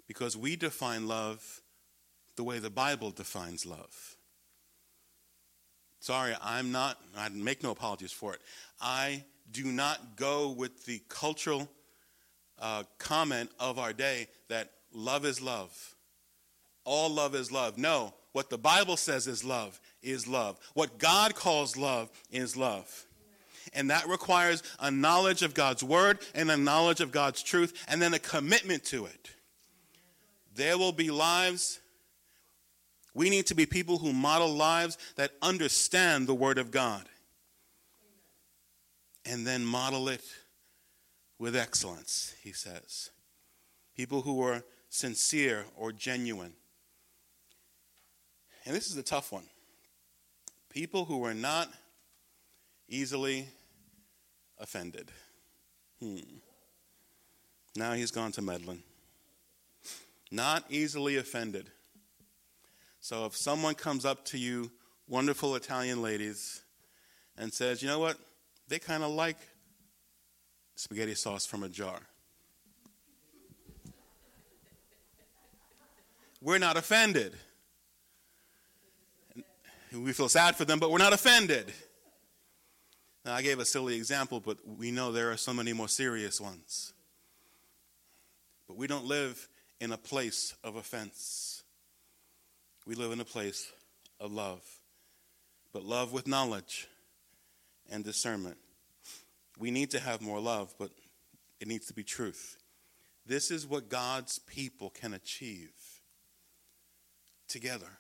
Because 0.07 0.37
we 0.37 0.57
define 0.57 1.07
love 1.07 1.61
the 2.37 2.45
way 2.45 2.59
the 2.59 2.71
Bible 2.71 3.11
defines 3.11 3.67
love. 3.67 4.17
Sorry, 6.01 6.35
I'm 6.41 6.73
not, 6.73 6.99
I 7.17 7.29
make 7.29 7.63
no 7.63 7.73
apologies 7.73 8.13
for 8.13 8.33
it. 8.33 8.41
I 8.81 9.25
do 9.51 9.65
not 9.65 10.17
go 10.17 10.51
with 10.51 10.87
the 10.87 11.03
cultural 11.09 11.69
uh, 12.61 12.85
comment 12.99 13.51
of 13.59 13.79
our 13.79 13.93
day 13.93 14.29
that 14.49 14.71
love 14.93 15.25
is 15.25 15.41
love. 15.41 15.95
All 16.85 17.11
love 17.11 17.35
is 17.35 17.53
love. 17.53 17.77
No, 17.77 18.15
what 18.33 18.51
the 18.51 18.59
Bible 18.59 18.97
says 18.97 19.27
is 19.27 19.45
love 19.45 19.81
is 20.03 20.27
love. 20.27 20.59
What 20.75 20.99
God 20.99 21.35
calls 21.35 21.77
love 21.77 22.11
is 22.31 22.57
love. 22.57 23.07
And 23.75 23.91
that 23.91 24.09
requires 24.09 24.63
a 24.81 24.91
knowledge 24.91 25.43
of 25.43 25.55
God's 25.55 25.85
word 25.85 26.21
and 26.35 26.51
a 26.51 26.57
knowledge 26.57 27.01
of 27.01 27.13
God's 27.13 27.43
truth 27.43 27.85
and 27.89 28.01
then 28.01 28.15
a 28.15 28.19
commitment 28.19 28.85
to 28.87 29.05
it. 29.05 29.31
There 30.55 30.79
will 30.79 30.93
be 30.93 31.11
lives. 31.11 31.81
We 33.13 33.29
need 33.29 33.47
to 33.47 33.55
be 33.55 33.67
people 33.67 33.99
who 33.99 34.13
model 34.13 34.49
lives 34.49 34.97
that 35.17 35.33
understand 35.43 36.27
the 36.27 36.35
word 36.35 36.59
of 36.59 36.71
God 36.71 37.05
and 39.25 39.47
then 39.47 39.65
model 39.65 40.09
it 40.09 40.25
with 41.39 41.57
excellence, 41.57 42.35
he 42.43 42.53
says. 42.53 43.11
People 43.97 44.23
who 44.23 44.43
are 44.43 44.63
sincere 44.89 45.65
or 45.77 45.93
genuine. 45.93 46.53
And 48.65 48.75
this 48.75 48.91
is 48.91 48.97
a 48.97 49.03
tough 49.03 49.33
one. 49.33 49.45
People 50.71 51.05
who 51.05 51.25
are 51.25 51.35
not 51.35 51.69
easily 52.89 53.49
offended. 54.59 55.11
Hmm. 56.01 56.19
Now 57.77 57.93
he's 57.93 58.11
gone 58.11 58.33
to 58.33 58.43
meddling. 58.43 58.83
Not 60.31 60.65
easily 60.69 61.17
offended. 61.17 61.71
So 63.01 63.25
if 63.25 63.37
someone 63.37 63.75
comes 63.75 64.05
up 64.05 64.25
to 64.27 64.39
you, 64.39 64.71
wonderful 65.07 65.55
Italian 65.55 66.03
ladies, 66.03 66.61
and 67.37 67.53
says, 67.53 67.83
you 67.83 67.89
know 67.89 67.99
what? 67.99 68.19
They 68.69 68.79
kind 68.79 69.03
of 69.03 69.11
like 69.11 69.39
spaghetti 70.79 71.17
sauce 71.17 71.45
from 71.45 71.65
a 71.65 71.69
jar. 71.69 71.99
We're 76.41 76.59
not 76.59 76.77
offended. 76.77 77.35
We 79.93 80.13
feel 80.13 80.29
sad 80.29 80.55
for 80.55 80.65
them, 80.65 80.79
but 80.79 80.93
we're 80.93 80.99
not 80.99 81.13
offended. 81.13 81.73
Now, 83.25 83.35
I 83.35 83.43
gave 83.43 83.59
a 83.59 83.65
silly 83.65 83.97
example, 83.97 84.39
but 84.39 84.59
we 84.79 84.93
know 84.93 85.11
there 85.11 85.33
are 85.33 85.37
so 85.37 85.53
many 85.53 85.73
more 85.73 85.89
serious 85.89 86.41
ones. 86.41 86.93
But 88.69 88.77
we 88.77 88.87
don't 88.87 89.07
live 89.07 89.49
in 89.81 89.91
a 89.91 89.99
place 89.99 90.55
of 90.63 90.77
offense. 90.77 91.65
We 92.87 92.95
live 92.95 93.11
in 93.11 93.19
a 93.19 93.25
place 93.25 93.73
of 94.21 94.33
love, 94.33 94.63
but 95.73 95.83
love 95.83 96.13
with 96.13 96.29
knowledge 96.29 96.87
and 97.91 98.05
discernment. 98.05 98.59
We 99.59 99.71
need 99.71 99.91
to 99.91 100.01
have 100.01 100.21
more 100.23 100.41
love, 100.41 100.75
but 100.79 100.91
it 101.61 101.69
needs 101.69 101.87
to 101.87 101.95
be 101.95 102.05
truth. 102.05 102.57
This 103.27 103.51
is 103.51 103.67
what 103.67 103.89
God's 103.89 104.39
people 104.39 104.91
can 104.91 105.13
achieve 105.13 105.73
together. 107.49 107.99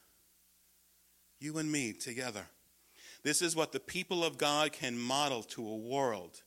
You 1.40 1.59
and 1.59 1.71
me 1.71 1.92
together. 1.92 2.47
This 3.23 3.42
is 3.42 3.57
what 3.57 3.73
the 3.73 3.81
people 3.81 4.25
of 4.25 4.38
God 4.38 4.73
can 4.73 4.97
model 4.99 5.42
to 5.44 5.66
a 5.66 5.77
world 5.77 6.42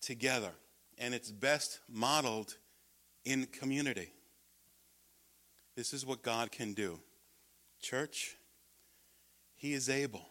together. 0.00 0.52
And 0.98 1.12
it's 1.12 1.30
best 1.30 1.80
modeled 1.88 2.56
in 3.24 3.46
community. 3.46 4.10
This 5.74 5.92
is 5.92 6.06
what 6.06 6.22
God 6.22 6.50
can 6.50 6.72
do. 6.72 7.00
Church, 7.80 8.36
He 9.56 9.74
is 9.74 9.90
able. 9.90 10.26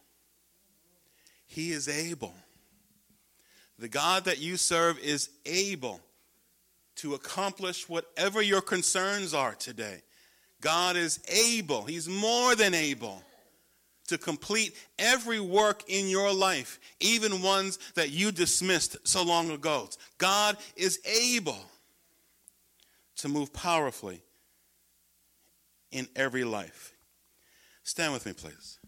He 1.46 1.72
is 1.72 1.88
able. 1.88 2.34
The 3.78 3.90
God 3.90 4.26
that 4.26 4.40
you 4.40 4.58
serve 4.58 5.00
is 5.00 5.30
able 5.46 6.00
to 6.98 7.14
accomplish 7.14 7.90
whatever 7.90 8.42
your 8.42 8.62
concerns 8.62 9.34
are 9.34 9.54
today. 9.54 10.02
God 10.62 10.96
is 10.96 11.20
able, 11.28 11.84
He's 11.84 12.08
more 12.08 12.56
than 12.56 12.74
able 12.74 13.22
to 14.08 14.18
complete 14.18 14.76
every 15.00 15.40
work 15.40 15.84
in 15.88 16.08
your 16.08 16.34
life, 16.34 16.80
even 17.00 17.42
ones 17.42 17.80
that 17.96 18.12
you 18.12 18.32
dismissed 18.32 18.98
so 19.04 19.24
long 19.24 19.52
ago. 19.52 19.90
God 20.18 20.58
is 20.76 21.00
able 21.06 21.60
to 23.18 23.28
move 23.28 23.52
powerfully 23.52 24.22
in 25.92 26.08
every 26.16 26.44
life. 26.44 26.94
Stand 27.84 28.14
with 28.14 28.26
me, 28.26 28.34
please. 28.34 28.80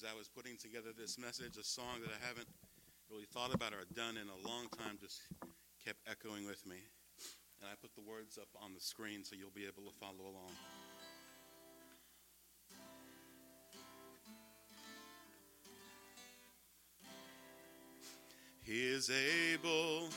As 0.00 0.06
I 0.10 0.16
was 0.16 0.28
putting 0.28 0.56
together 0.56 0.90
this 0.96 1.18
message, 1.18 1.56
a 1.58 1.64
song 1.64 2.00
that 2.02 2.10
I 2.10 2.26
haven't 2.26 2.48
really 3.10 3.26
thought 3.26 3.52
about 3.54 3.72
or 3.72 3.84
done 3.94 4.16
in 4.16 4.28
a 4.28 4.48
long 4.48 4.68
time 4.78 4.96
just 5.00 5.20
kept 5.84 5.98
echoing 6.08 6.46
with 6.46 6.64
me. 6.66 6.76
And 7.60 7.68
I 7.70 7.74
put 7.80 7.94
the 7.94 8.00
words 8.00 8.38
up 8.38 8.48
on 8.62 8.72
the 8.72 8.80
screen 8.80 9.24
so 9.24 9.36
you'll 9.36 9.50
be 9.50 9.66
able 9.66 9.90
to 9.90 9.96
follow 9.98 10.30
along. 10.30 10.52
He 18.62 18.86
is 18.86 19.10
able, 19.10 20.08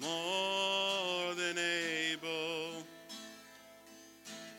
more 0.00 0.85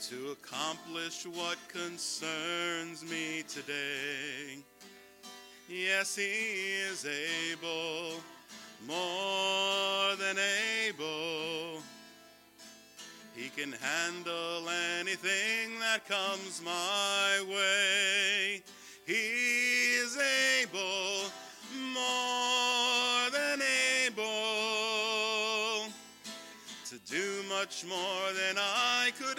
to 0.10 0.32
accomplish 0.32 1.26
what 1.26 1.58
concerns 1.68 3.04
me 3.04 3.44
today. 3.46 4.58
Yes, 5.68 6.16
He 6.16 6.24
is 6.24 7.06
able, 7.06 8.14
more 8.88 10.16
than 10.16 10.38
able. 10.88 11.82
He 13.36 13.50
can 13.50 13.74
handle 13.74 14.70
anything 14.98 15.78
that 15.82 16.08
comes 16.08 16.62
my 16.64 17.44
way. 17.50 18.64
He 19.06 19.14
is 19.14 20.18
able, 20.62 21.30
more 21.94 23.30
than 23.32 23.62
able, 24.06 25.92
to 26.86 26.98
do 27.06 27.44
much 27.50 27.84
more 27.86 28.32
than 28.34 28.58
I 28.58 29.12
could 29.20 29.37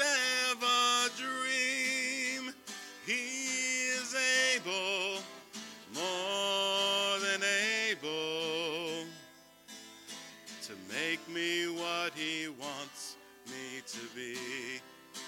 be. 14.18 14.34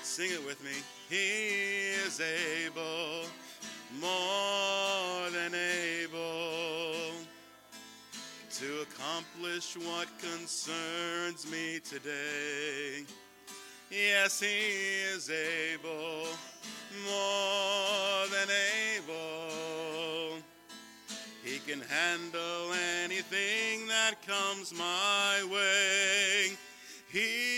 Sing 0.03 0.31
it 0.33 0.45
with 0.45 0.63
me. 0.65 0.73
He 1.09 1.95
is 2.07 2.21
able, 2.21 3.25
more 4.01 5.31
than 5.31 5.55
able 5.55 7.13
to 8.59 8.83
accomplish 8.83 9.77
what 9.77 10.09
concerns 10.19 11.51
me 11.51 11.81
today. 11.85 13.05
Yes, 13.91 14.41
He 14.41 14.59
is 15.15 15.31
able, 15.31 16.27
more 17.05 18.27
than 18.29 18.49
able. 18.99 20.43
He 21.45 21.59
can 21.59 21.81
handle 21.81 22.73
anything 23.05 23.87
that 23.89 24.15
comes 24.27 24.73
my 24.73 25.43
way. 25.51 26.57
He 27.13 27.50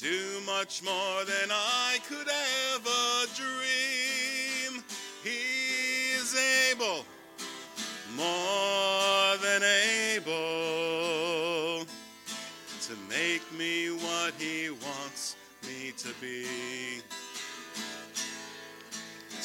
do 0.00 0.40
much 0.46 0.82
more 0.84 1.24
than 1.24 1.50
I 1.50 1.98
could 2.08 2.28
ever 2.28 3.26
dream. 3.34 4.84
He 5.24 6.12
is 6.14 6.36
able, 6.70 7.04
more 8.16 9.36
than 9.42 9.62
able, 10.14 11.84
to 12.82 12.94
make 13.08 13.42
me 13.58 13.88
what 13.90 14.34
He 14.38 14.70
wants 14.70 15.34
me 15.66 15.92
to 15.96 16.08
be. 16.20 17.02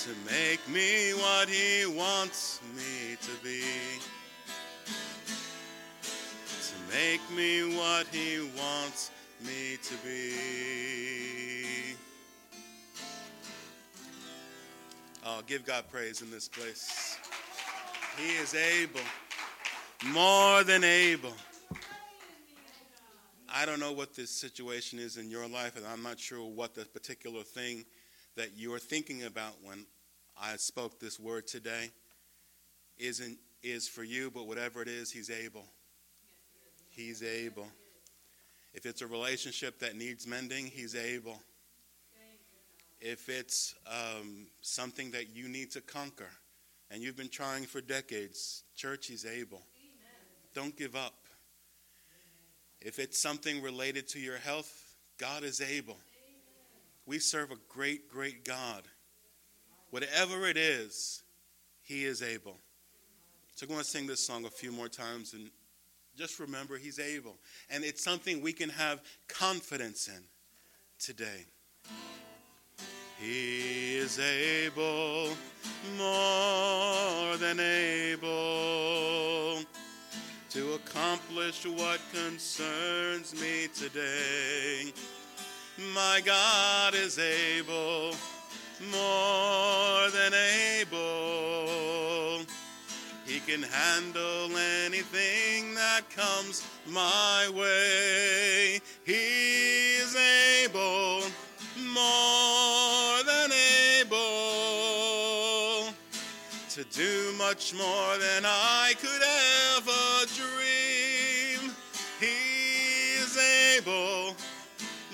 To 0.03 0.09
make 0.31 0.67
me 0.69 1.13
what 1.13 1.49
He 1.49 1.87
wants 1.87 2.59
me 2.75 3.17
to 3.21 3.31
be. 3.43 3.63
To 6.03 6.75
make 6.93 7.21
me 7.35 7.75
what 7.75 8.05
He 8.11 8.39
wants 8.55 9.09
to 9.93 10.07
be. 10.07 11.95
Oh, 15.25 15.41
give 15.45 15.65
God 15.65 15.85
praise 15.91 16.21
in 16.21 16.31
this 16.31 16.47
place. 16.47 17.17
He 18.17 18.29
is 18.41 18.55
able, 18.55 18.99
more 20.07 20.63
than 20.63 20.83
able. 20.83 21.33
I 23.53 23.65
don't 23.65 23.79
know 23.79 23.91
what 23.91 24.15
this 24.15 24.31
situation 24.31 24.97
is 24.97 25.17
in 25.17 25.29
your 25.29 25.47
life, 25.47 25.77
and 25.77 25.85
I'm 25.85 26.01
not 26.01 26.19
sure 26.19 26.43
what 26.43 26.73
the 26.73 26.85
particular 26.85 27.43
thing 27.43 27.85
that 28.35 28.49
you're 28.55 28.79
thinking 28.79 29.23
about 29.23 29.53
when 29.63 29.85
I 30.41 30.55
spoke 30.55 30.99
this 30.99 31.19
word 31.19 31.45
today 31.45 31.91
isn't 32.97 33.37
is 33.61 33.87
for 33.87 34.03
you, 34.03 34.31
but 34.31 34.47
whatever 34.47 34.81
it 34.81 34.87
is, 34.87 35.11
He's 35.11 35.29
able. 35.29 35.65
He's 36.89 37.21
able. 37.21 37.67
If 38.73 38.85
it's 38.85 39.01
a 39.01 39.07
relationship 39.07 39.79
that 39.79 39.95
needs 39.95 40.25
mending, 40.25 40.65
He's 40.65 40.95
able. 40.95 41.39
If 42.99 43.29
it's 43.29 43.75
um, 43.85 44.47
something 44.61 45.11
that 45.11 45.35
you 45.35 45.47
need 45.47 45.71
to 45.71 45.81
conquer 45.81 46.29
and 46.89 47.01
you've 47.01 47.17
been 47.17 47.29
trying 47.29 47.65
for 47.65 47.81
decades, 47.81 48.63
church, 48.75 49.07
He's 49.07 49.25
able. 49.25 49.61
Don't 50.53 50.75
give 50.77 50.95
up. 50.95 51.13
If 52.81 52.99
it's 52.99 53.19
something 53.19 53.61
related 53.61 54.07
to 54.09 54.19
your 54.19 54.37
health, 54.37 54.95
God 55.17 55.43
is 55.43 55.61
able. 55.61 55.97
We 57.05 57.19
serve 57.19 57.51
a 57.51 57.57
great, 57.69 58.09
great 58.09 58.45
God. 58.45 58.83
Whatever 59.89 60.47
it 60.47 60.57
is, 60.57 61.23
He 61.81 62.05
is 62.05 62.21
able. 62.21 62.57
So 63.55 63.65
I'm 63.65 63.69
going 63.69 63.83
to 63.83 63.87
sing 63.87 64.07
this 64.07 64.25
song 64.25 64.45
a 64.45 64.49
few 64.49 64.71
more 64.71 64.89
times 64.89 65.33
and 65.33 65.51
just 66.17 66.39
remember 66.39 66.77
He's 66.77 66.99
able. 66.99 67.37
And 67.69 67.83
it's 67.83 68.03
something 68.03 68.41
we 68.41 68.53
can 68.53 68.69
have 68.69 69.01
confidence 69.27 70.07
in 70.07 70.23
today. 70.99 71.45
He 73.19 73.95
is 73.95 74.19
able, 74.19 75.29
more 75.97 77.37
than 77.37 77.59
able, 77.59 79.59
to 80.49 80.73
accomplish 80.73 81.65
what 81.65 82.01
concerns 82.11 83.39
me 83.39 83.67
today. 83.73 84.91
My 85.93 86.21
God 86.25 86.95
is 86.95 87.17
able, 87.17 88.13
more 88.91 90.09
than 90.11 90.33
able. 90.33 91.92
Can 93.53 93.61
handle 93.61 94.49
anything 94.83 95.75
that 95.75 96.09
comes 96.09 96.65
my 96.87 97.47
way. 97.55 98.81
He 99.05 99.13
is 99.13 100.15
able, 100.15 101.21
more 101.77 103.23
than 103.23 103.51
able, 104.01 104.23
to 106.71 106.83
do 106.85 107.33
much 107.37 107.75
more 107.75 108.17
than 108.17 108.43
I 108.43 108.95
could 108.99 109.21
ever 109.77 110.25
dream. 110.33 111.75
He 112.19 112.39
is 113.21 113.37
able, 113.77 114.35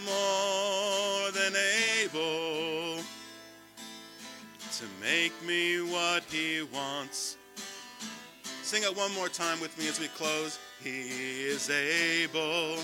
more 0.05 1.31
than 1.31 1.55
able, 2.01 3.03
to 4.77 4.85
make 5.01 5.33
me 5.45 5.81
what 5.81 6.23
He 6.31 6.61
wants. 6.61 7.35
Sing 8.69 8.83
it 8.83 8.95
one 8.95 9.11
more 9.15 9.29
time 9.29 9.59
with 9.59 9.75
me 9.79 9.87
as 9.87 9.99
we 9.99 10.07
close. 10.09 10.59
He 10.83 11.09
is 11.09 11.71
able, 11.71 12.77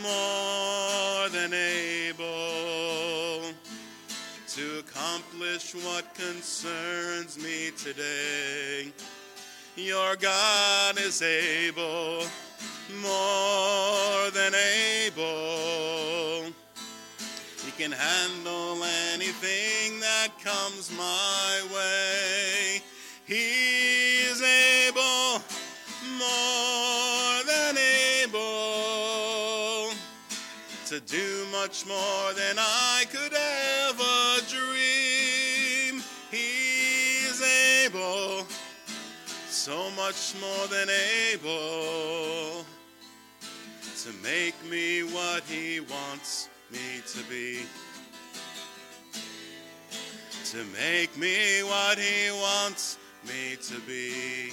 more 0.00 1.28
than 1.30 1.52
able, 1.52 3.42
to 4.46 4.78
accomplish 4.78 5.74
what 5.74 6.14
concerns 6.14 7.36
me 7.36 7.72
today. 7.76 8.92
Your 9.74 10.14
God 10.14 11.00
is 11.00 11.20
able, 11.20 12.22
more 13.02 14.30
than 14.30 14.54
able. 14.54 16.44
He 17.64 17.72
can 17.76 17.90
handle 17.90 18.84
anything 19.12 19.98
that 19.98 20.28
comes 20.44 20.92
my 20.96 21.66
way. 21.74 22.82
He 23.26 23.57
do 31.18 31.46
much 31.50 31.84
more 31.84 32.32
than 32.34 32.56
I 32.58 33.04
could 33.10 33.32
ever 33.32 34.46
dream. 34.46 36.00
He 36.30 37.26
is 37.26 37.42
able, 37.82 38.46
so 39.48 39.90
much 39.96 40.34
more 40.40 40.66
than 40.68 40.88
able, 41.32 42.64
to 44.02 44.10
make 44.22 44.54
me 44.70 45.02
what 45.02 45.42
He 45.44 45.80
wants 45.80 46.48
me 46.70 47.02
to 47.12 47.22
be. 47.24 47.62
To 50.52 50.58
make 50.72 51.16
me 51.16 51.64
what 51.64 51.98
He 51.98 52.30
wants 52.30 52.96
me 53.26 53.56
to 53.68 53.80
be. 53.80 54.52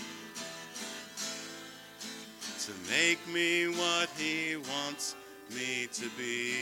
To 2.65 2.71
make 2.89 3.19
me 3.28 3.67
what 3.67 4.10
He 4.17 4.56
wants 4.56 5.15
me 5.53 5.88
to 5.93 6.10
be. 6.17 6.55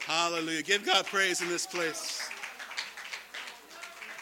Hallelujah. 0.00 0.62
Give 0.62 0.84
God 0.86 1.06
praise 1.06 1.42
in 1.42 1.48
this 1.48 1.66
place. 1.66 2.15